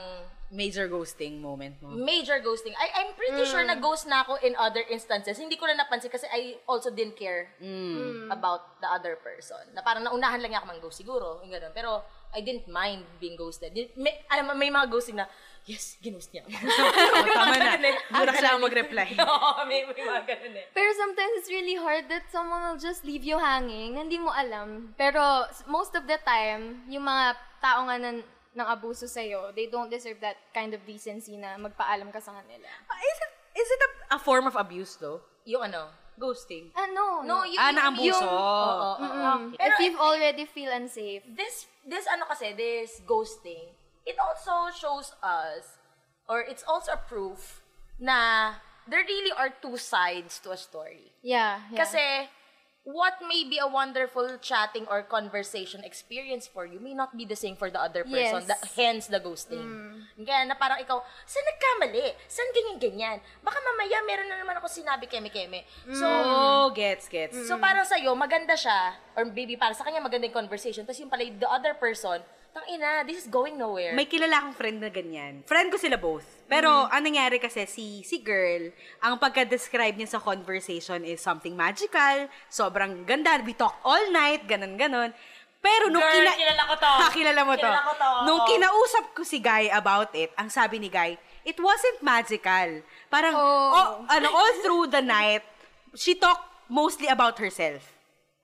major 0.55 0.87
ghosting 0.87 1.42
moment 1.42 1.74
mo? 1.83 1.90
major 1.90 2.38
ghosting. 2.38 2.70
I, 2.79 3.03
I'm 3.03 3.18
pretty 3.18 3.42
sure 3.42 3.66
na 3.66 3.74
ghost 3.74 4.07
na 4.07 4.22
ako 4.22 4.38
in 4.38 4.55
other 4.55 4.87
instances. 4.87 5.35
Hindi 5.35 5.59
ko 5.59 5.66
na 5.66 5.74
napansin 5.74 6.07
kasi 6.07 6.31
I 6.31 6.62
also 6.70 6.94
didn't 6.94 7.18
care 7.18 7.50
about 8.31 8.79
the 8.79 8.87
other 8.87 9.18
person. 9.18 9.74
Na 9.74 9.83
parang 9.83 10.07
naunahan 10.07 10.38
lang 10.38 10.55
niya 10.55 10.62
ako 10.62 10.70
mang-ghost 10.70 11.03
siguro. 11.03 11.42
Yung 11.42 11.50
ganun. 11.50 11.74
Pero 11.74 12.07
I 12.31 12.42
didn't 12.42 12.70
mind 12.70 13.03
being 13.18 13.35
ghosted. 13.35 13.74
May, 13.98 14.14
alam 14.31 14.46
mo, 14.46 14.55
may 14.55 14.70
mga 14.70 14.87
ghosting 14.87 15.18
na, 15.18 15.27
yes, 15.64 15.96
ginost 16.00 16.31
niya 16.31 16.44
ako. 16.44 16.53
Tama 17.37 17.57
na. 17.57 17.72
Burak 18.12 18.38
lang 18.38 18.61
mag-reply. 18.61 19.09
Oo, 19.24 19.64
may, 19.64 19.85
may 19.88 20.05
mga 20.05 20.22
ganun 20.24 20.55
eh. 20.61 20.66
Pero 20.70 20.90
sometimes 20.92 21.33
it's 21.40 21.50
really 21.50 21.77
hard 21.77 22.09
that 22.09 22.29
someone 22.29 22.61
will 22.64 22.81
just 22.81 23.05
leave 23.05 23.24
you 23.24 23.40
hanging. 23.40 23.96
Hindi 23.96 24.20
mo 24.20 24.29
alam. 24.29 24.92
Pero 24.96 25.48
most 25.66 25.96
of 25.96 26.05
the 26.05 26.20
time, 26.22 26.85
yung 26.88 27.05
mga 27.05 27.37
tao 27.61 27.88
nga 27.88 27.96
na 27.96 28.11
ng 28.55 28.68
abuso 28.70 29.09
sa'yo, 29.09 29.50
they 29.57 29.66
don't 29.66 29.90
deserve 29.90 30.20
that 30.22 30.38
kind 30.55 30.77
of 30.77 30.81
decency 30.87 31.35
na 31.35 31.59
magpaalam 31.59 32.12
ka 32.12 32.20
sa 32.22 32.37
kanila. 32.38 32.68
Ah, 32.87 33.00
is 33.00 33.18
it, 33.18 33.33
is 33.59 33.68
it 33.68 33.81
a, 33.83 33.90
a 34.14 34.18
form 34.20 34.46
of 34.46 34.55
abuse 34.55 34.94
though? 34.96 35.18
Yung 35.44 35.64
ano? 35.64 35.90
Ghosting? 36.14 36.70
Ano? 36.79 37.27
No, 37.27 37.42
yung, 37.42 37.59
Ah, 37.59 37.74
yung, 37.74 37.77
na-abuso. 37.77 38.22
yung- 38.22 38.31
Oo, 38.31 38.90
oo, 38.94 39.03
oo. 39.03 39.35
If 39.59 39.74
you've 39.83 39.98
already 39.98 40.46
feel 40.46 40.70
unsafe. 40.70 41.27
this 41.27 41.66
this 41.83 42.07
ano 42.07 42.24
kasi 42.24 42.55
this 42.55 43.03
ghosting 43.05 43.74
it 44.04 44.16
also 44.20 44.70
shows 44.72 45.12
us 45.22 45.80
or 46.28 46.40
it's 46.40 46.64
also 46.64 46.92
a 46.92 47.00
proof 47.00 47.60
na 48.00 48.52
there 48.88 49.04
really 49.04 49.32
are 49.32 49.48
two 49.62 49.76
sides 49.76 50.38
to 50.44 50.52
a 50.52 50.56
story. 50.60 51.12
Yeah, 51.24 51.60
yeah. 51.72 51.78
kasi 51.78 52.04
what 52.84 53.16
may 53.24 53.48
be 53.48 53.56
a 53.56 53.64
wonderful 53.64 54.36
chatting 54.44 54.84
or 54.92 55.00
conversation 55.08 55.80
experience 55.88 56.44
for 56.44 56.68
you 56.68 56.76
may 56.76 56.92
not 56.92 57.16
be 57.16 57.24
the 57.24 57.32
same 57.36 57.56
for 57.56 57.72
the 57.72 57.80
other 57.80 58.04
person 58.04 58.44
Yes. 58.44 58.52
the, 58.52 58.56
hence 58.76 59.04
the 59.08 59.16
ghosting. 59.24 59.64
Kaya 60.20 60.44
na 60.44 60.52
parang 60.52 60.76
ikaw 60.76 61.00
saan 61.24 61.44
nagkamali? 61.48 62.12
Saan 62.28 62.52
ganyan 62.52 62.76
ganyan 62.76 63.16
baka 63.40 63.56
mamaya 63.56 64.04
meron 64.04 64.28
na 64.28 64.36
naman 64.36 64.60
ako 64.60 64.68
sinabi 64.68 65.08
keme-keme. 65.08 65.64
So 65.96 66.04
Oh, 66.04 66.68
gets, 66.76 67.08
gets. 67.08 67.40
So, 67.48 67.56
parang 67.56 67.88
sa'yo, 67.88 68.12
maganda 68.12 68.52
siya, 68.52 69.00
or 69.16 69.24
maybe 69.24 69.56
para 69.56 69.72
sa 69.72 69.84
kanya 69.84 70.04
maganda 70.04 70.28
yung 70.28 70.36
conversation, 70.44 70.84
tapos 70.84 71.00
yung 71.00 71.08
pala, 71.08 71.24
the 71.24 71.48
other 71.48 71.72
person, 71.72 72.20
tang 72.54 72.66
ina, 72.70 73.02
this 73.02 73.18
is 73.18 73.28
going 73.28 73.58
nowhere. 73.58 73.90
May 73.92 74.06
kilala 74.06 74.38
akong 74.38 74.54
friend 74.54 74.78
na 74.78 74.86
ganyan. 74.86 75.42
Friend 75.42 75.68
ko 75.68 75.76
sila 75.76 75.98
both. 75.98 76.22
Pero 76.46 76.70
ang 76.86 77.02
nangyari 77.02 77.42
kasi 77.42 77.66
si 77.66 78.06
si 78.06 78.22
girl, 78.22 78.70
ang 79.02 79.18
pagka-describe 79.18 79.98
niya 79.98 80.14
sa 80.14 80.22
conversation 80.22 81.02
is 81.02 81.18
something 81.18 81.52
magical, 81.52 82.30
sobrang 82.46 83.02
ganda, 83.02 83.42
we 83.42 83.52
talked 83.52 83.82
all 83.82 84.06
night, 84.08 84.46
ganun 84.46 84.78
ganon. 84.78 85.10
Pero 85.58 85.88
nung 85.88 85.98
Girl, 85.98 86.12
kina- 86.14 86.36
kilala 86.36 86.62
ko 86.62 86.74
to. 86.76 86.92
Ha, 86.92 87.06
kilala 87.16 87.40
mo 87.42 87.52
to. 87.56 87.64
Kilala 87.64 87.80
ko 87.82 87.92
to, 87.96 88.10
Nung 88.22 88.40
kinausap 88.44 89.04
ko 89.16 89.22
si 89.24 89.40
Guy 89.40 89.72
about 89.72 90.12
it, 90.12 90.28
ang 90.36 90.52
sabi 90.52 90.76
ni 90.76 90.92
Guy, 90.92 91.16
it 91.42 91.56
wasn't 91.56 92.04
magical. 92.04 92.84
Parang, 93.08 93.32
Oh. 93.32 93.72
oh, 93.72 93.88
ano, 94.06 94.28
all 94.28 94.52
through 94.60 94.92
the 94.92 95.00
night, 95.00 95.40
she 95.96 96.14
talked 96.14 96.44
mostly 96.68 97.08
about 97.08 97.40
herself. 97.40 97.80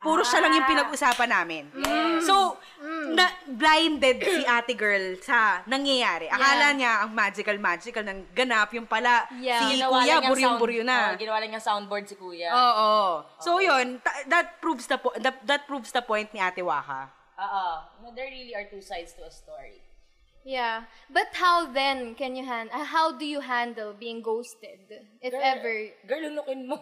Puro 0.01 0.25
siya 0.25 0.41
lang 0.41 0.57
yung 0.57 0.65
pinag-usapan 0.65 1.29
namin. 1.29 1.69
So, 2.25 2.57
na 3.13 3.29
blinded 3.45 4.19
si 4.19 4.41
ate 4.57 4.73
girl 4.73 5.21
sa 5.21 5.61
nangyayari. 5.67 6.27
Akala 6.27 6.73
niya 6.73 7.05
ang 7.05 7.13
magical-magical 7.13 8.01
ng 8.03 8.33
ganap. 8.33 8.73
Yung 8.73 8.89
pala, 8.89 9.29
Yeah. 9.37 9.61
si 9.63 9.77
Ginawa 9.77 10.01
kuya, 10.01 10.17
buryong-buryo 10.25 10.83
na. 10.83 11.13
Oo, 11.13 11.21
ginawa 11.21 11.39
lang 11.39 11.51
niyang 11.53 11.67
soundboard 11.67 12.09
si 12.09 12.17
kuya. 12.17 12.49
Oo. 12.49 13.25
So, 13.39 13.61
yun. 13.61 14.01
ta- 14.01 14.25
that 14.29 14.61
proves 14.61 14.89
the 14.89 14.97
po- 14.97 15.17
that, 15.21 15.45
that 15.45 15.69
proves 15.69 15.93
the 15.93 16.01
point 16.01 16.33
ni 16.33 16.41
ate 16.41 16.65
Waka. 16.65 17.13
Oo. 17.37 17.67
No, 18.01 18.13
there 18.17 18.29
really 18.29 18.57
are 18.57 18.65
two 18.65 18.81
sides 18.81 19.13
to 19.17 19.25
a 19.25 19.33
story. 19.33 19.81
Yeah. 20.41 20.89
But 21.13 21.37
how 21.37 21.69
then 21.69 22.17
can 22.17 22.33
you 22.33 22.49
hand 22.49 22.73
uh, 22.73 22.81
how 22.81 23.13
do 23.13 23.29
you 23.29 23.45
handle 23.45 23.93
being 23.93 24.25
ghosted? 24.25 24.81
If 25.21 25.37
ever 25.37 25.93
Girl, 26.09 26.33
lunukin 26.33 26.65
mo. 26.65 26.81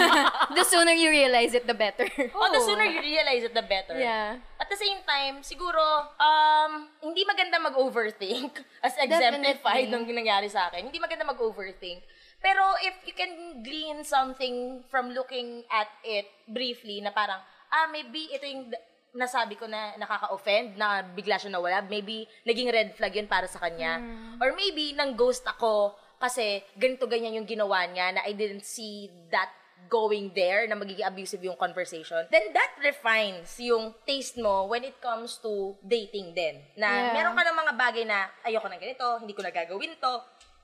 the 0.56 0.64
sooner 0.64 0.96
you 0.96 1.12
realize 1.12 1.52
it 1.52 1.68
the 1.68 1.76
better. 1.76 2.08
oh, 2.32 2.48
the 2.48 2.64
sooner 2.68 2.88
you 2.88 3.04
realize 3.04 3.44
it, 3.44 3.52
the 3.52 3.60
better. 3.60 4.00
Yeah. 4.00 4.40
At 4.74 4.82
the 4.82 4.90
same 4.90 5.06
time, 5.06 5.34
siguro, 5.46 5.78
um, 6.18 6.90
hindi 6.98 7.22
maganda 7.22 7.62
mag-overthink 7.62 8.58
as 8.82 8.98
exemplified 8.98 9.86
nung 9.86 10.02
nangyari 10.02 10.50
sa 10.50 10.66
akin. 10.66 10.90
Hindi 10.90 10.98
maganda 10.98 11.22
mag-overthink. 11.22 12.02
Pero 12.42 12.74
if 12.82 12.98
you 13.06 13.14
can 13.14 13.62
glean 13.62 14.02
something 14.02 14.82
from 14.90 15.14
looking 15.14 15.62
at 15.70 15.86
it 16.02 16.26
briefly 16.50 16.98
na 16.98 17.14
parang, 17.14 17.38
ah, 17.70 17.86
maybe 17.86 18.34
ito 18.34 18.42
yung 18.42 18.74
nasabi 19.14 19.54
ko 19.54 19.70
na 19.70 19.94
nakaka-offend, 19.94 20.74
na 20.74 21.06
bigla 21.06 21.38
siya 21.38 21.54
nawala. 21.54 21.86
Maybe 21.86 22.26
naging 22.42 22.66
red 22.74 22.98
flag 22.98 23.14
yun 23.14 23.30
para 23.30 23.46
sa 23.46 23.62
kanya. 23.62 24.02
Or 24.42 24.58
maybe 24.58 24.90
nang 24.98 25.14
ghost 25.14 25.46
ako 25.46 25.94
kasi 26.18 26.66
ganito 26.74 27.06
ganyan 27.06 27.38
yung 27.38 27.46
ginawa 27.46 27.86
niya 27.86 28.10
na 28.10 28.26
I 28.26 28.34
didn't 28.34 28.66
see 28.66 29.06
that 29.30 29.54
going 29.86 30.32
there 30.32 30.64
na 30.64 30.74
magiging 30.74 31.04
abusive 31.04 31.40
yung 31.40 31.56
conversation, 31.56 32.24
then 32.28 32.52
that 32.52 32.72
refines 32.78 33.56
yung 33.58 33.94
taste 34.04 34.36
mo 34.36 34.66
when 34.66 34.82
it 34.82 34.96
comes 34.98 35.38
to 35.38 35.74
dating 35.80 36.32
din. 36.32 36.60
Na 36.74 36.88
Yeah. 37.10 37.14
meron 37.14 37.34
ka 37.34 37.42
ng 37.42 37.58
mga 37.58 37.72
bagay 37.74 38.04
na 38.04 38.28
ayoko 38.42 38.66
ng 38.66 38.80
ganito, 38.80 39.06
hindi 39.18 39.32
ko 39.32 39.42
na 39.42 39.52
gagawin 39.52 39.92
to, 39.96 40.12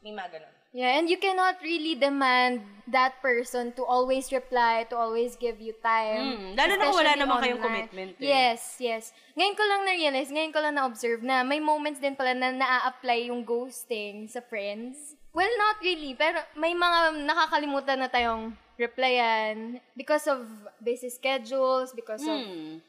may 0.00 0.12
mga 0.12 0.40
ganun. 0.40 0.54
Yeah, 0.70 1.02
and 1.02 1.10
you 1.10 1.18
cannot 1.18 1.58
really 1.66 1.98
demand 1.98 2.62
that 2.86 3.18
person 3.18 3.74
to 3.74 3.82
always 3.82 4.30
reply, 4.30 4.86
to 4.86 4.94
always 4.94 5.34
give 5.34 5.58
you 5.58 5.74
time. 5.82 6.38
Mm, 6.38 6.48
lalo 6.54 6.72
na 6.78 6.86
wala 6.94 7.12
naman 7.18 7.36
kayong 7.42 7.58
online. 7.58 7.90
commitment 7.90 8.12
eh. 8.22 8.30
Yes, 8.30 8.78
yes. 8.78 9.10
Ngayon 9.34 9.58
ko 9.58 9.64
lang 9.66 9.82
na-realize, 9.82 10.30
ngayon 10.30 10.54
ko 10.54 10.62
lang 10.62 10.78
na-observe 10.78 11.26
na 11.26 11.42
may 11.42 11.58
moments 11.58 11.98
din 11.98 12.14
pala 12.14 12.38
na 12.38 12.54
na-apply 12.54 13.34
yung 13.34 13.42
ghosting 13.42 14.30
sa 14.30 14.38
friends. 14.38 15.18
Well, 15.34 15.50
not 15.58 15.82
really, 15.82 16.14
pero 16.14 16.38
may 16.54 16.70
mga 16.70 17.18
nakakalimutan 17.26 17.98
na 17.98 18.06
tayong 18.06 18.54
replyan 18.80 19.78
because 19.92 20.24
of 20.24 20.40
busy 20.78 21.08
schedules, 21.08 21.92
because 21.92 22.24
of... 22.24 22.40
Hmm. 22.40 22.80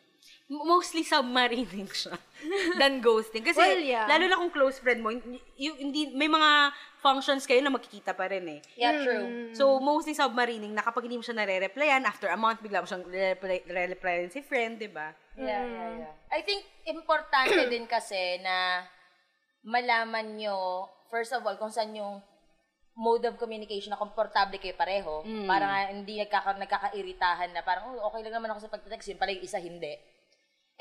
Mostly 0.47 1.01
submarining 1.01 1.87
siya 1.95 2.11
than 2.75 2.99
ghosting. 2.99 3.39
Kasi, 3.39 3.55
Well, 3.55 3.79
yeah. 3.79 4.03
lalo 4.03 4.27
na 4.27 4.35
kung 4.35 4.51
close 4.51 4.77
friend 4.77 4.99
mo, 4.99 5.07
y- 5.09 5.23
y- 5.57 5.79
hindi, 5.79 6.11
may 6.11 6.27
mga 6.27 6.75
functions 6.99 7.47
kayo 7.47 7.63
na 7.63 7.71
magkikita 7.71 8.11
pa 8.11 8.27
rin 8.27 8.43
eh. 8.47 8.61
Yeah, 8.75 8.99
true. 8.99 9.55
So, 9.55 9.79
mostly 9.79 10.11
submarining 10.11 10.75
na 10.75 10.83
kapag 10.83 11.07
hindi 11.07 11.15
mo 11.15 11.23
siya 11.23 11.39
nare-replyan, 11.39 12.03
after 12.03 12.27
a 12.27 12.35
month, 12.35 12.59
bigla 12.59 12.83
mo 12.83 12.85
siyang 12.85 13.07
re-reply- 13.07 13.63
re-replyan 13.63 14.27
si 14.27 14.43
friend, 14.43 14.75
di 14.75 14.91
ba? 14.91 15.15
Yeah, 15.39 15.63
yeah, 15.63 15.89
yeah. 16.03 16.13
I 16.27 16.43
think 16.43 16.67
importante 16.83 17.55
din 17.71 17.87
kasi 17.87 18.43
na 18.43 18.83
malaman 19.63 20.35
nyo, 20.35 20.57
first 21.07 21.31
of 21.31 21.47
all, 21.47 21.55
kung 21.55 21.71
saan 21.71 21.95
yung 21.95 22.19
mode 22.95 23.23
of 23.27 23.39
communication 23.39 23.95
na 23.95 23.99
komportable 23.99 24.59
kayo 24.59 24.75
pareho. 24.75 25.23
Para 25.47 25.65
nga 25.67 25.79
hindi 25.91 26.19
nagkaka, 26.19 26.59
nagkakairitahan 26.59 27.51
na 27.55 27.63
parang, 27.63 27.95
oh, 27.95 28.11
okay 28.11 28.27
lang 28.27 28.39
naman 28.39 28.51
ako 28.51 28.67
sa 28.67 28.73
pagtetext, 28.73 29.07
yun 29.11 29.19
pala 29.19 29.31
yung 29.31 29.45
isa 29.45 29.59
hindi. 29.59 29.95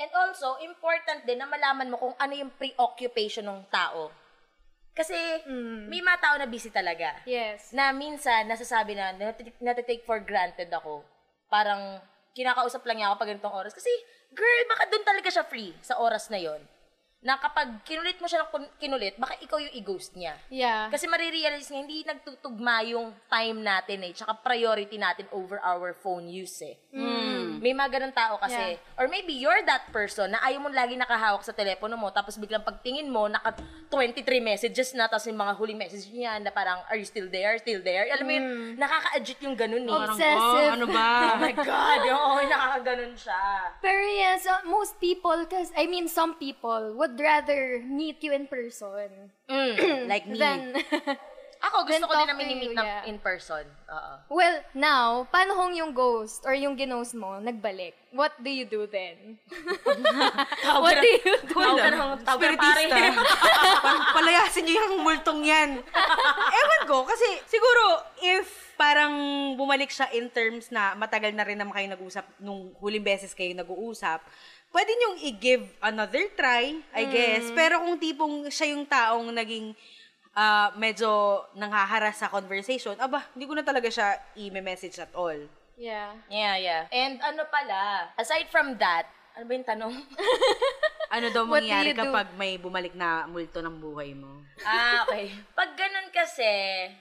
And 0.01 0.11
also, 0.17 0.57
important 0.65 1.29
din 1.29 1.39
na 1.39 1.47
malaman 1.47 1.93
mo 1.93 2.01
kung 2.01 2.17
ano 2.17 2.33
yung 2.33 2.51
preoccupation 2.57 3.45
ng 3.45 3.69
tao. 3.69 4.09
Kasi, 4.97 5.15
may 5.87 6.03
mga 6.03 6.19
tao 6.19 6.35
na 6.41 6.51
busy 6.51 6.73
talaga. 6.73 7.21
Yes. 7.29 7.71
Na 7.71 7.95
minsan, 7.95 8.49
nasasabi 8.49 8.97
na, 8.97 9.15
natitake 9.63 10.03
for 10.03 10.19
granted 10.25 10.73
ako. 10.73 11.05
Parang, 11.47 12.03
kinakausap 12.35 12.83
lang 12.89 13.01
niya 13.01 13.07
ako 13.13 13.17
pag 13.23 13.31
ganitong 13.37 13.55
oras. 13.55 13.77
Kasi, 13.77 13.93
girl, 14.35 14.63
baka 14.67 14.89
doon 14.91 15.05
talaga 15.07 15.29
siya 15.31 15.45
free 15.47 15.77
sa 15.85 16.01
oras 16.01 16.27
na 16.33 16.41
yon 16.43 16.61
na 17.21 17.37
kapag 17.37 17.85
kinulit 17.85 18.17
mo 18.17 18.25
siya 18.25 18.49
ng 18.49 18.81
kinulit, 18.81 19.13
baka 19.21 19.37
ikaw 19.45 19.61
yung 19.61 19.77
i-ghost 19.77 20.17
niya. 20.17 20.41
Yeah. 20.49 20.89
Kasi 20.89 21.05
marirealize 21.05 21.69
niya, 21.69 21.81
hindi 21.85 22.01
nagtutugma 22.01 22.81
yung 22.89 23.13
time 23.29 23.61
natin 23.61 24.09
eh, 24.09 24.13
tsaka 24.17 24.41
priority 24.41 24.97
natin 24.97 25.29
over 25.29 25.61
our 25.61 25.93
phone 25.93 26.33
use 26.33 26.65
eh. 26.65 26.81
May 27.61 27.77
mga 27.77 28.01
ganun 28.01 28.15
tao 28.17 28.41
kasi. 28.41 28.81
Or 28.97 29.05
maybe 29.05 29.37
you're 29.37 29.61
that 29.69 29.93
person 29.93 30.33
na 30.33 30.41
ayaw 30.41 30.65
mo 30.65 30.73
lagi 30.73 30.97
nakahawak 30.97 31.45
sa 31.45 31.53
telepono 31.53 31.93
mo, 32.01 32.09
tapos 32.09 32.41
biglang 32.41 32.65
pagtingin 32.65 33.13
mo, 33.13 33.29
naka 33.29 33.53
23 33.93 34.25
messages 34.41 34.97
na, 34.97 35.05
tapos 35.05 35.29
yung 35.29 35.37
mga 35.37 35.53
huling 35.61 35.77
message 35.77 36.09
niya 36.09 36.41
na 36.41 36.49
parang, 36.49 36.81
are 36.89 36.97
you 36.97 37.05
still 37.05 37.29
there? 37.29 37.53
Still 37.61 37.85
there? 37.85 38.09
Alam 38.17 38.25
mo 38.25 38.33
yun, 38.33 38.45
nakaka-adjit 38.81 39.39
yung 39.45 39.57
ganun 39.61 39.85
eh. 39.85 39.93
Obsessive. 39.93 40.41
Oh, 40.41 40.73
ano 40.73 40.87
ba? 40.89 41.09
Oh 41.31 41.37
my 41.37 41.53
God! 41.53 42.01
Oo, 42.17 42.37
nakakaganon 42.49 43.13
siya. 43.13 43.71
Pero 43.85 44.03
yes, 44.09 44.49
uh, 44.49 44.65
most 44.65 44.97
people, 44.97 45.37
cause, 45.47 45.69
I 45.77 45.85
mean, 45.85 46.09
some 46.09 46.41
people 46.41 46.97
would 46.97 47.10
rather 47.19 47.83
meet 47.83 48.23
you 48.23 48.33
in 48.33 48.47
person 48.47 49.33
like 50.11 50.29
me. 50.29 50.39
than... 50.39 50.77
Ako, 51.61 51.85
gusto 51.85 52.09
Then 52.09 52.09
ko 52.09 52.15
din 52.17 52.29
na 52.33 52.37
you, 52.41 52.73
na 52.73 52.85
yeah. 52.89 53.03
in 53.05 53.21
person. 53.21 53.69
Oo. 53.93 54.13
well, 54.33 54.65
now, 54.73 55.29
paano 55.29 55.53
kung 55.61 55.77
yung 55.77 55.93
ghost 55.93 56.49
or 56.49 56.57
yung 56.57 56.73
ginost 56.73 57.13
mo 57.13 57.37
nagbalik? 57.37 57.93
What 58.17 58.33
do 58.41 58.49
you 58.49 58.65
do 58.65 58.89
then? 58.89 59.37
What 60.83 61.05
do 61.05 61.09
you 61.21 61.21
do? 61.21 61.53
Tawag 61.53 61.85
ka 61.85 61.91
ng 61.93 62.25
tawag 62.25 62.41
ka 62.41 62.49
ng 62.49 62.61
pare. 62.65 62.83
Parang 62.89 63.17
palayasin 64.17 64.65
niyo 64.65 64.89
yung 64.89 65.05
multong 65.05 65.45
yan. 65.45 65.85
Ewan 66.49 66.83
ko, 66.89 67.05
kasi 67.05 67.29
siguro, 67.45 68.09
if 68.25 68.73
parang 68.81 69.13
bumalik 69.61 69.93
siya 69.93 70.09
in 70.17 70.33
terms 70.33 70.73
na 70.73 70.97
matagal 70.97 71.37
na 71.37 71.45
rin 71.45 71.61
naman 71.61 71.77
kayo 71.77 71.93
nag-usap 71.93 72.25
nung 72.41 72.73
huling 72.81 73.05
beses 73.05 73.37
kayo 73.37 73.53
nag-uusap, 73.53 74.25
pwede 74.71 74.91
niyong 74.95 75.19
i-give 75.27 75.67
another 75.83 76.25
try, 76.39 76.79
I 76.95 77.05
guess. 77.11 77.51
Pero 77.55 77.83
kung 77.83 77.99
tipong 77.99 78.47
siya 78.51 78.75
yung 78.75 78.87
taong 78.87 79.31
naging 79.35 79.75
ah, 80.35 80.71
medyo 80.79 81.43
nanghaharas 81.59 82.23
sa 82.23 82.31
conversation, 82.31 82.95
aba, 82.99 83.27
hindi 83.35 83.47
ko 83.47 83.55
na 83.55 83.67
talaga 83.67 83.91
siya 83.91 84.19
i-message 84.39 84.99
at 85.03 85.13
all. 85.15 85.39
Yeah. 85.81 86.13
Yeah, 86.29 86.55
yeah. 86.61 86.83
And 86.93 87.19
ano 87.25 87.49
pala, 87.49 88.13
aside 88.21 88.53
from 88.53 88.77
that, 88.79 89.09
ano 89.35 89.45
ba 89.49 89.53
yung 89.57 89.69
tanong? 89.69 89.95
Ano 91.11 91.27
daw 91.35 91.43
What 91.43 91.67
mangyayari 91.67 91.91
kapag 91.91 92.39
may 92.39 92.55
bumalik 92.55 92.95
na 92.95 93.27
multo 93.27 93.59
ng 93.59 93.83
buhay 93.83 94.15
mo? 94.15 94.47
ah, 94.63 95.03
okay. 95.09 95.35
Pag 95.59 95.75
ganun 95.75 96.07
kasi, 96.15 96.47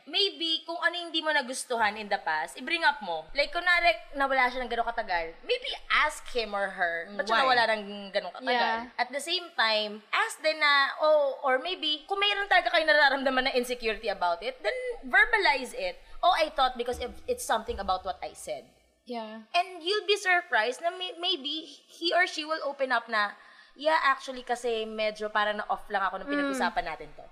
maybe 0.09 0.65
kung 0.65 0.81
ano 0.81 0.97
hindi 0.97 1.21
mo 1.21 1.29
nagustuhan 1.29 1.93
in 1.93 2.09
the 2.09 2.17
past, 2.25 2.57
i-bring 2.57 2.81
up 2.81 2.97
mo. 3.05 3.29
Like, 3.37 3.53
kunwari, 3.53 3.93
nawala 4.17 4.49
siya 4.49 4.65
ng 4.65 4.71
gano'ng 4.71 4.89
katagal, 4.89 5.37
maybe 5.45 5.69
ask 5.93 6.25
him 6.33 6.57
or 6.57 6.73
her, 6.73 7.13
ba't 7.13 7.29
siya 7.29 7.37
Why? 7.37 7.41
nawala 7.45 7.63
ng 7.77 7.83
gano'ng 8.09 8.33
katagal? 8.33 8.73
Yeah. 8.89 8.97
At 8.97 9.13
the 9.13 9.21
same 9.21 9.45
time, 9.53 10.01
ask 10.09 10.41
din 10.41 10.57
na, 10.57 10.97
oh, 11.05 11.37
or 11.45 11.61
maybe, 11.61 12.01
kung 12.09 12.17
mayroon 12.17 12.49
talaga 12.49 12.73
kayo 12.73 12.89
nararamdaman 12.89 13.45
na 13.45 13.53
insecurity 13.53 14.09
about 14.09 14.41
it, 14.41 14.57
then 14.65 14.73
verbalize 15.05 15.77
it. 15.77 16.01
Oh, 16.25 16.33
I 16.33 16.49
thought 16.49 16.73
because 16.81 16.97
if 16.97 17.13
it's 17.29 17.45
something 17.45 17.77
about 17.77 18.01
what 18.07 18.17
I 18.25 18.33
said. 18.33 18.65
Yeah. 19.05 19.45
And 19.53 19.81
you'll 19.81 20.05
be 20.05 20.17
surprised 20.17 20.81
na 20.81 20.93
may- 20.93 21.17
maybe 21.17 21.65
he 21.65 22.13
or 22.13 22.29
she 22.29 22.45
will 22.45 22.61
open 22.61 22.93
up 22.93 23.09
na, 23.09 23.33
yeah, 23.79 23.95
actually 24.03 24.43
kasi 24.43 24.83
medyo 24.83 25.31
parang 25.31 25.55
na-off 25.55 25.87
lang 25.87 26.03
ako 26.03 26.19
nung 26.19 26.27
pinag-usapan 26.27 26.83
natin 26.83 27.07
to. 27.15 27.25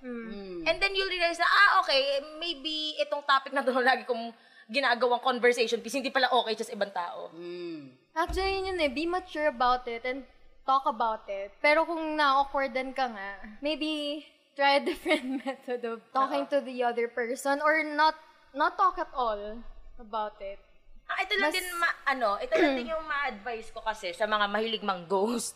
And 0.64 0.80
then 0.80 0.96
you'll 0.96 1.12
realize 1.12 1.36
na, 1.36 1.44
ah, 1.44 1.84
okay, 1.84 2.24
maybe 2.40 2.96
itong 3.04 3.28
topic 3.28 3.52
na 3.52 3.68
to 3.68 3.76
lagi 3.84 4.08
kong 4.08 4.32
ginagawang 4.72 5.20
conversation 5.20 5.84
piece, 5.84 6.00
hindi 6.00 6.08
pala 6.08 6.32
okay 6.32 6.56
just 6.56 6.72
ibang 6.72 6.96
tao. 6.96 7.36
Actually, 8.16 8.64
yun 8.64 8.72
yun 8.72 8.80
eh. 8.80 8.88
Be 8.88 9.04
mature 9.04 9.52
about 9.52 9.84
it 9.92 10.08
and 10.08 10.24
talk 10.64 10.88
about 10.88 11.28
it. 11.28 11.52
Pero 11.60 11.84
kung 11.84 12.16
na-awkwardan 12.16 12.96
ka 12.96 13.12
nga, 13.12 13.60
maybe 13.60 14.24
try 14.56 14.80
a 14.80 14.84
different 14.84 15.28
method 15.46 15.84
of 15.84 16.00
talking 16.16 16.48
to 16.48 16.64
the 16.64 16.80
other 16.82 17.12
person 17.12 17.60
or 17.60 17.84
not 17.84 18.16
not 18.56 18.74
talk 18.80 18.96
at 18.98 19.12
all 19.12 19.60
about 20.00 20.40
it. 20.40 20.58
Ah, 21.08 21.24
ito 21.24 21.40
lang 21.40 21.52
Mas- 21.52 21.56
din, 21.56 21.68
ma- 21.80 22.00
ano, 22.08 22.30
ito 22.40 22.52
lang 22.56 22.76
din 22.76 22.92
yung 22.92 23.04
ma-advise 23.04 23.72
ko 23.72 23.80
kasi 23.80 24.12
sa 24.12 24.28
mga 24.28 24.48
mahilig 24.48 24.84
mang 24.84 25.08
ghost. 25.08 25.56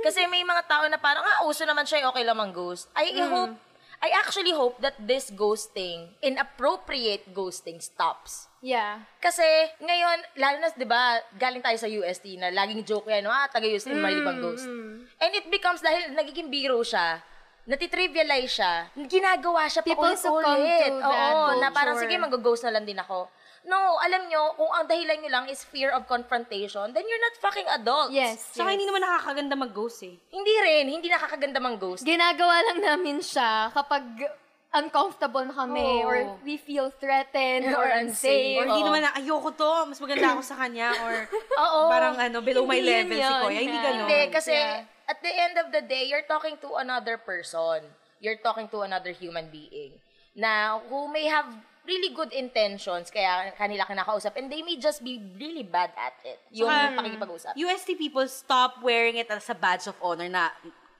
Kasi 0.00 0.24
may 0.26 0.40
mga 0.40 0.64
tao 0.64 0.84
na 0.88 0.96
parang, 0.96 1.22
ah, 1.22 1.44
uso 1.44 1.64
naman 1.68 1.84
siya, 1.84 2.08
okay 2.08 2.24
lang 2.24 2.36
mang 2.36 2.52
ghost. 2.52 2.88
I 2.96 3.12
hope, 3.20 3.52
I 4.00 4.16
actually 4.16 4.56
hope 4.56 4.80
that 4.80 4.96
this 4.96 5.28
ghosting, 5.28 6.16
inappropriate 6.24 7.36
ghosting 7.36 7.84
stops. 7.84 8.48
Yeah. 8.64 9.04
Kasi 9.20 9.44
ngayon, 9.80 10.18
lalo 10.40 10.56
na, 10.60 10.68
di 10.72 10.88
ba, 10.88 11.20
galing 11.36 11.60
tayo 11.60 11.76
sa 11.76 11.88
UST 11.88 12.40
na 12.40 12.48
laging 12.48 12.84
joke 12.84 13.12
yan, 13.12 13.28
ah, 13.28 13.48
taga-UST, 13.52 13.92
mm, 13.92 14.24
mang 14.24 14.40
ghost. 14.40 14.64
And 15.20 15.32
it 15.36 15.52
becomes, 15.52 15.84
dahil 15.84 16.16
nagiging 16.16 16.48
biro 16.48 16.80
siya, 16.80 17.20
natitrivialize 17.68 18.52
siya, 18.56 18.88
ginagawa 18.96 19.68
siya 19.68 19.84
People 19.84 20.00
paulit-ulit. 20.16 20.96
to 20.96 21.04
that 21.04 21.32
Oo, 21.36 21.60
na 21.60 21.68
parang, 21.68 22.00
sige, 22.00 22.16
mag-ghost 22.16 22.64
na 22.64 22.72
lang 22.72 22.88
din 22.88 22.96
ako. 22.96 23.28
No, 23.60 24.00
alam 24.00 24.24
nyo, 24.32 24.56
kung 24.56 24.72
ang 24.72 24.88
dahilan 24.88 25.20
nyo 25.20 25.30
lang 25.30 25.44
is 25.52 25.60
fear 25.68 25.92
of 25.92 26.08
confrontation, 26.08 26.96
then 26.96 27.04
you're 27.04 27.20
not 27.20 27.36
fucking 27.44 27.68
adults. 27.76 28.08
Yes. 28.08 28.40
Saka 28.56 28.72
yes. 28.72 28.74
hindi 28.80 28.86
naman 28.88 29.04
nakakaganda 29.04 29.54
mag-ghost 29.54 30.00
eh. 30.00 30.16
Hindi 30.32 30.54
rin, 30.64 30.84
hindi 30.88 31.08
nakakaganda 31.12 31.60
mang 31.60 31.76
ghost. 31.76 32.00
Ginagawa 32.00 32.56
lang 32.72 32.78
namin 32.80 33.20
siya 33.20 33.68
kapag 33.70 34.04
uncomfortable 34.70 35.44
na 35.44 35.54
kami 35.54 35.82
Oo. 35.82 36.06
or 36.06 36.14
we 36.46 36.54
feel 36.56 36.94
threatened 36.96 37.68
or, 37.74 37.84
Or 37.84 37.90
unsafe. 38.00 38.62
Or 38.62 38.70
hindi 38.70 38.86
naman 38.86 39.02
na, 39.02 39.10
ayoko 39.18 39.50
to, 39.52 39.72
mas 39.90 39.98
maganda 39.98 40.38
ako 40.38 40.42
sa 40.46 40.56
kanya. 40.56 40.94
Or 41.02 41.14
Oo. 41.66 41.80
parang 41.90 42.16
ano, 42.16 42.38
below 42.40 42.64
my 42.64 42.78
Hindi 42.78 42.88
level 42.88 43.18
yun 43.18 43.20
si 43.20 43.26
yun. 43.26 43.40
Kuya. 43.44 43.60
Hindi 43.60 43.76
Yeah. 43.76 43.84
ganun. 43.84 44.06
Hindi, 44.06 44.20
kasi 44.30 44.54
Yeah. 44.54 45.10
at 45.10 45.18
the 45.20 45.32
end 45.34 45.54
of 45.58 45.66
the 45.74 45.82
day, 45.82 46.06
you're 46.06 46.24
talking 46.24 46.54
to 46.62 46.78
another 46.78 47.18
person. 47.18 47.82
You're 48.22 48.38
talking 48.38 48.70
to 48.70 48.86
another 48.86 49.10
human 49.10 49.50
being 49.50 49.98
na 50.38 50.78
who 50.86 51.10
may 51.10 51.26
have 51.26 51.50
really 51.86 52.12
good 52.14 52.32
intentions 52.32 53.08
kaya 53.10 53.50
kanila 53.56 53.84
kinakausap 53.88 54.36
and 54.36 54.52
they 54.52 54.62
may 54.62 54.76
just 54.76 55.02
be 55.02 55.20
really 55.38 55.62
bad 55.64 55.90
at 55.96 56.14
it. 56.24 56.38
Yung 56.52 56.68
Saka, 56.68 56.96
pakikipag-usap. 56.96 57.52
UST 57.56 57.88
people 57.96 58.26
stop 58.28 58.78
wearing 58.82 59.16
it 59.16 59.30
as 59.30 59.48
a 59.48 59.56
badge 59.56 59.86
of 59.88 59.96
honor 60.04 60.28
na 60.28 60.50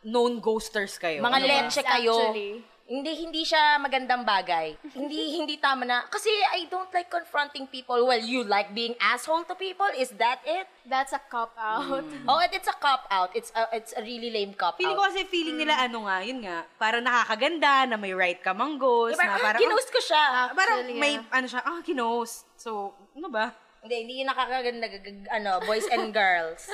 known 0.01 0.41
ghosters 0.41 0.97
kayo. 0.97 1.21
Mga 1.21 1.37
Ano 1.37 1.47
ba? 1.47 1.53
leche 1.53 1.81
kayo. 1.85 2.15
Actually. 2.17 2.53
Hindi 2.91 3.23
hindi 3.23 3.47
siya 3.47 3.79
magandang 3.79 4.27
bagay. 4.27 4.75
hindi 4.99 5.31
hindi 5.39 5.63
tama 5.63 5.87
na 5.87 6.03
kasi 6.11 6.27
I 6.51 6.67
don't 6.67 6.91
like 6.91 7.07
confronting 7.07 7.71
people. 7.71 8.03
Well, 8.03 8.19
you 8.19 8.43
like 8.43 8.75
being 8.75 8.99
asshole 8.99 9.47
to 9.47 9.55
people? 9.55 9.87
Is 9.95 10.11
that 10.19 10.43
it? 10.43 10.67
That's 10.83 11.15
a 11.15 11.23
cop 11.23 11.55
out. 11.55 12.03
Oh, 12.27 12.43
it, 12.43 12.51
it's 12.51 12.67
a 12.67 12.75
cop 12.75 13.07
out. 13.07 13.31
It's 13.31 13.55
a 13.55 13.71
it's 13.71 13.95
a 13.95 14.03
really 14.03 14.35
lame 14.35 14.59
cop 14.59 14.75
Feeling 14.75 14.99
out. 14.99 15.07
ko 15.07 15.09
kasi 15.15 15.23
feeling 15.23 15.63
nila 15.63 15.79
ano 15.87 16.11
nga, 16.11 16.19
yun 16.27 16.43
nga, 16.43 16.67
parang 16.83 17.07
nakakaganda, 17.07 17.87
na 17.87 17.95
may 17.95 18.11
right 18.11 18.43
ka 18.43 18.51
mang 18.51 18.75
ghost, 18.75 19.15
Diba, 19.15 19.23
na 19.23 19.39
ah, 19.39 19.45
parang, 19.45 19.61
ginost 19.63 19.89
ko 19.95 20.01
siya. 20.03 20.25
ah, 20.27 20.49
parang 20.51 20.83
Actually, 20.83 20.99
may, 20.99 21.15
yeah. 21.15 21.31
ano 21.31 21.47
siya, 21.47 21.63
ah, 21.63 21.79
ginost. 21.87 22.43
So, 22.59 22.99
ano 23.15 23.31
ba? 23.31 23.55
Hindi, 23.87 23.95
hindi 24.03 24.15
yung 24.25 24.35
nakakaganda, 24.35 24.87
ano, 25.31 25.63
boys 25.63 25.87
and 25.95 26.11
girls. 26.17 26.67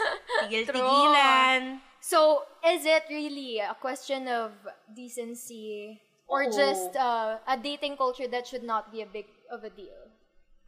Tigil-tigilan. 0.48 1.85
So, 2.00 2.46
is 2.62 2.87
it 2.87 3.05
really 3.11 3.59
a 3.59 3.74
question 3.74 4.31
of 4.31 4.55
decency 4.87 5.98
or 6.26 6.46
Oo. 6.46 6.52
just 6.52 6.92
uh, 6.98 7.38
a 7.46 7.56
dating 7.58 7.94
culture 7.94 8.26
that 8.26 8.46
should 8.46 8.66
not 8.66 8.90
be 8.90 9.02
a 9.02 9.08
big 9.08 9.26
of 9.50 9.62
a 9.62 9.70
deal? 9.70 10.10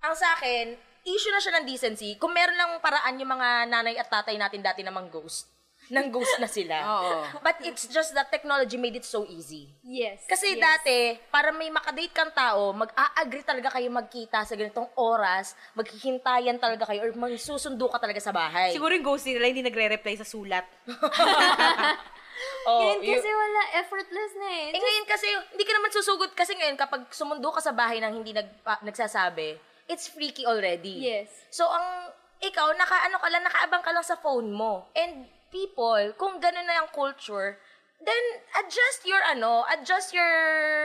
Ang 0.03 0.14
sa 0.14 0.38
akin, 0.38 0.79
issue 1.03 1.33
na 1.35 1.42
siya 1.42 1.59
ng 1.59 1.66
decency. 1.66 2.14
Kung 2.16 2.31
meron 2.31 2.55
lang 2.55 2.79
paraan 2.79 3.18
yung 3.18 3.31
mga 3.35 3.66
nanay 3.66 3.94
at 3.99 4.07
tatay 4.07 4.38
natin 4.38 4.62
dati 4.62 4.87
namang 4.87 5.11
ghost, 5.11 5.51
nang 5.94 6.12
ghost 6.12 6.38
na 6.38 6.47
sila. 6.47 6.77
Oo. 6.94 7.42
But 7.42 7.59
it's 7.66 7.90
just 7.90 8.14
that 8.14 8.31
technology 8.31 8.77
made 8.79 8.94
it 8.94 9.07
so 9.09 9.27
easy. 9.27 9.73
Yes. 9.83 10.23
Kasi 10.29 10.55
yes. 10.55 10.62
dati, 10.62 11.16
para 11.33 11.51
may 11.51 11.73
makadate 11.73 12.14
kang 12.14 12.31
tao, 12.31 12.71
mag-a-agree 12.77 13.42
talaga 13.42 13.75
kayo 13.75 13.88
magkita 13.90 14.44
sa 14.44 14.55
ganitong 14.55 14.87
oras, 14.94 15.59
maghihintayan 15.75 16.61
talaga 16.61 16.87
kayo, 16.92 17.09
or 17.09 17.11
magsusundo 17.16 17.88
ka 17.90 17.99
talaga 17.99 18.21
sa 18.23 18.31
bahay. 18.31 18.71
Siguro 18.71 18.94
yung 18.94 19.07
ghosting 19.07 19.35
nila 19.35 19.51
hindi 19.51 19.64
nagre-reply 19.64 20.14
sa 20.21 20.29
sulat. 20.29 20.66
oh, 22.68 22.81
Ngayon 22.81 23.01
kasi 23.05 23.31
wala, 23.31 23.61
effortless 23.79 24.33
na 24.38 24.48
eh. 24.48 24.66
Eh 24.74 24.81
ngayon 24.81 25.07
kasi, 25.09 25.29
hindi 25.55 25.64
ka 25.64 25.72
naman 25.74 25.90
susugod 25.92 26.31
kasi 26.33 26.53
ngayon 26.55 26.79
kapag 26.79 27.07
sumundo 27.11 27.48
ka 27.51 27.61
sa 27.62 27.72
bahay 27.74 27.98
nang 27.98 28.14
hindi 28.14 28.35
nag, 28.35 28.48
pa- 28.62 28.83
nagsasabi, 28.83 29.59
it's 29.88 30.09
freaky 30.09 30.44
already. 30.44 31.01
Yes. 31.01 31.33
So, 31.48 31.66
ang 31.66 32.12
ikaw, 32.38 32.70
naka, 32.79 33.09
ano 33.09 33.18
ka 33.18 33.29
lang, 33.33 33.42
nakaabang 33.42 33.83
ka 33.83 33.90
lang 33.90 34.07
sa 34.07 34.20
phone 34.20 34.53
mo. 34.53 34.87
And 34.94 35.27
people, 35.51 36.14
kung 36.20 36.38
gano'n 36.38 36.66
na 36.68 36.85
yung 36.85 36.90
culture, 36.92 37.59
then 37.98 38.24
adjust 38.55 39.03
your 39.03 39.18
ano, 39.27 39.66
adjust 39.66 40.14
your 40.14 40.31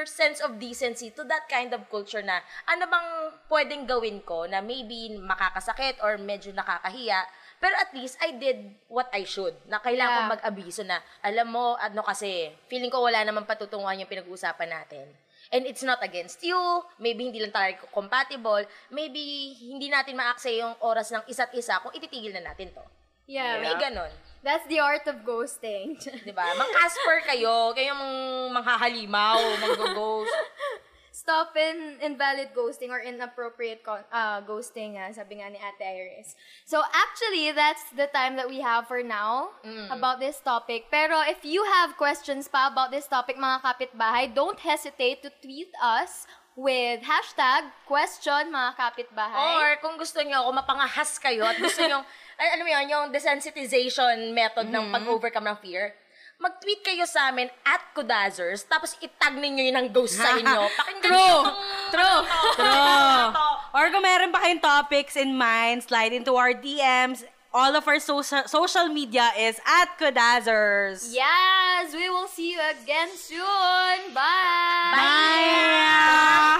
sense 0.09 0.41
of 0.41 0.57
decency 0.57 1.13
to 1.13 1.21
that 1.29 1.45
kind 1.45 1.69
of 1.69 1.85
culture 1.93 2.25
na 2.25 2.41
ano 2.65 2.89
bang 2.89 3.09
pwedeng 3.53 3.83
gawin 3.85 4.17
ko 4.25 4.49
na 4.49 4.65
maybe 4.65 5.13
makakasakit 5.21 6.01
or 6.01 6.17
medyo 6.17 6.49
nakakahiya 6.57 7.21
pero 7.63 7.79
at 7.79 7.95
least 7.95 8.19
I 8.19 8.35
did 8.35 8.59
what 8.91 9.07
I 9.15 9.23
should. 9.23 9.55
Na 9.71 9.79
kailangan 9.79 10.11
Yeah. 10.11 10.19
kong 10.19 10.33
mag-abiso 10.35 10.83
na, 10.83 10.99
alam 11.23 11.47
mo, 11.47 11.79
ano 11.79 12.03
kasi, 12.03 12.51
feeling 12.67 12.91
ko 12.91 12.99
wala 12.99 13.23
naman 13.23 13.47
patutunguhan 13.47 14.03
yung 14.03 14.11
pinag-uusapan 14.11 14.67
natin. 14.67 15.07
And 15.47 15.63
it's 15.63 15.79
not 15.79 16.03
against 16.03 16.43
you, 16.43 16.59
maybe 16.99 17.23
hindi 17.23 17.39
lang 17.39 17.55
tayo 17.55 17.77
compatible, 17.95 18.67
maybe 18.91 19.55
hindi 19.63 19.87
natin 19.87 20.19
ma-access 20.19 20.59
yung 20.59 20.75
oras 20.83 21.07
ng 21.15 21.23
isa't 21.31 21.55
isa 21.55 21.79
kung 21.79 21.95
ititigil 21.95 22.35
na 22.35 22.51
natin 22.51 22.75
to. 22.75 22.83
Yeah. 23.31 23.63
May 23.63 23.79
ganon. 23.79 24.11
That's 24.43 24.67
the 24.67 24.83
art 24.83 25.07
of 25.07 25.23
ghosting. 25.23 25.95
'Di 25.95 26.35
ba? 26.35 26.43
Mang 26.59 26.67
Casper 26.75 27.23
kayo, 27.23 27.71
kayo 27.71 27.95
mang 27.95 28.15
manghahalimaw, 28.59 29.39
mag-ghost. 29.63 30.35
Stop 31.13 31.53
in 31.53 32.01
invalid 32.01 32.57
ghosting 32.57 32.89
or 32.89 32.97
inappropriate 32.97 33.85
con- 33.85 34.01
uh, 34.09 34.41
ghosting, 34.41 34.97
uh, 34.97 35.13
sabi 35.13 35.37
nga 35.37 35.53
ni 35.53 35.61
Ate 35.61 35.85
Iris. 35.85 36.33
So 36.65 36.81
actually, 36.81 37.53
that's 37.53 37.85
the 37.93 38.09
time 38.09 38.33
that 38.41 38.49
we 38.49 38.65
have 38.65 38.89
for 38.89 39.05
now 39.05 39.53
about 39.93 40.17
this 40.17 40.41
topic. 40.41 40.89
Pero 40.89 41.21
if 41.29 41.45
you 41.45 41.61
have 41.69 41.93
questions 42.01 42.49
pa 42.49 42.73
about 42.73 42.89
this 42.89 43.05
topic, 43.05 43.37
mga 43.37 43.61
kapitbahay, 43.61 44.33
don't 44.33 44.57
hesitate 44.57 45.21
to 45.21 45.29
tweet 45.37 45.69
us 45.77 46.25
with 46.57 47.01
hashtag 47.05 47.69
question 47.85 48.49
mga 48.49 48.73
kapitbahay. 48.73 49.53
Or 49.57 49.67
kung 49.85 50.01
gusto 50.01 50.17
nyo, 50.21 50.49
kung 50.49 50.57
mapangahas 50.57 51.21
kayo 51.21 51.45
at 51.45 51.61
gusto 51.61 51.85
nyo, 51.85 52.01
mo 52.65 52.69
yun, 52.73 52.85
yung 52.89 53.05
desensitization 53.13 54.33
method 54.33 54.65
ng 54.69 54.89
pag-overcome 54.89 55.45
ng 55.53 55.57
fear, 55.61 55.93
mag-tweet 56.37 56.81
kayo 56.83 57.05
sa 57.05 57.29
amin 57.29 57.47
at 57.63 57.81
Kudazers, 57.93 58.65
tapos 58.65 58.97
itag 58.99 59.33
ninyo 59.33 59.63
yun 59.63 59.77
ang 59.77 59.89
ghost 59.89 60.17
sa 60.17 60.35
inyo. 60.35 60.59
Pakinggan 60.79 61.07
True. 61.07 61.15
nyo 61.15 61.39
itong- 61.39 61.59
True. 61.93 62.19
ano 62.19 62.27
to, 62.27 62.57
True. 62.57 62.67
ano 62.67 63.31
to. 63.31 63.47
Or 63.73 63.85
kung 63.89 64.03
meron 64.03 64.29
pa 64.29 64.39
kayong 64.41 64.61
topics 64.61 65.15
in 65.15 65.33
mind, 65.33 65.81
slide 65.81 66.11
into 66.11 66.35
our 66.35 66.51
DMs. 66.53 67.23
All 67.53 67.77
of 67.77 67.85
our 67.85 68.01
social 68.01 68.41
social 68.49 68.89
media 68.89 69.29
is 69.37 69.61
at 69.61 69.93
Kudazers. 70.01 71.13
Yes, 71.13 71.93
we 71.93 72.09
will 72.09 72.25
see 72.25 72.57
you 72.57 72.61
again 72.65 73.13
soon. 73.13 74.09
Bye. 74.09 74.89
Bye! 74.97 76.57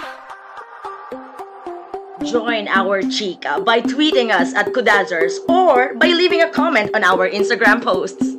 Join 2.22 2.70
our 2.70 3.02
chika 3.04 3.58
by 3.58 3.82
tweeting 3.82 4.30
us 4.30 4.54
at 4.54 4.70
Kudazers 4.70 5.42
or 5.50 5.98
by 5.98 6.14
leaving 6.14 6.40
a 6.40 6.48
comment 6.48 6.94
on 6.94 7.02
our 7.02 7.26
Instagram 7.26 7.82
posts. 7.82 8.38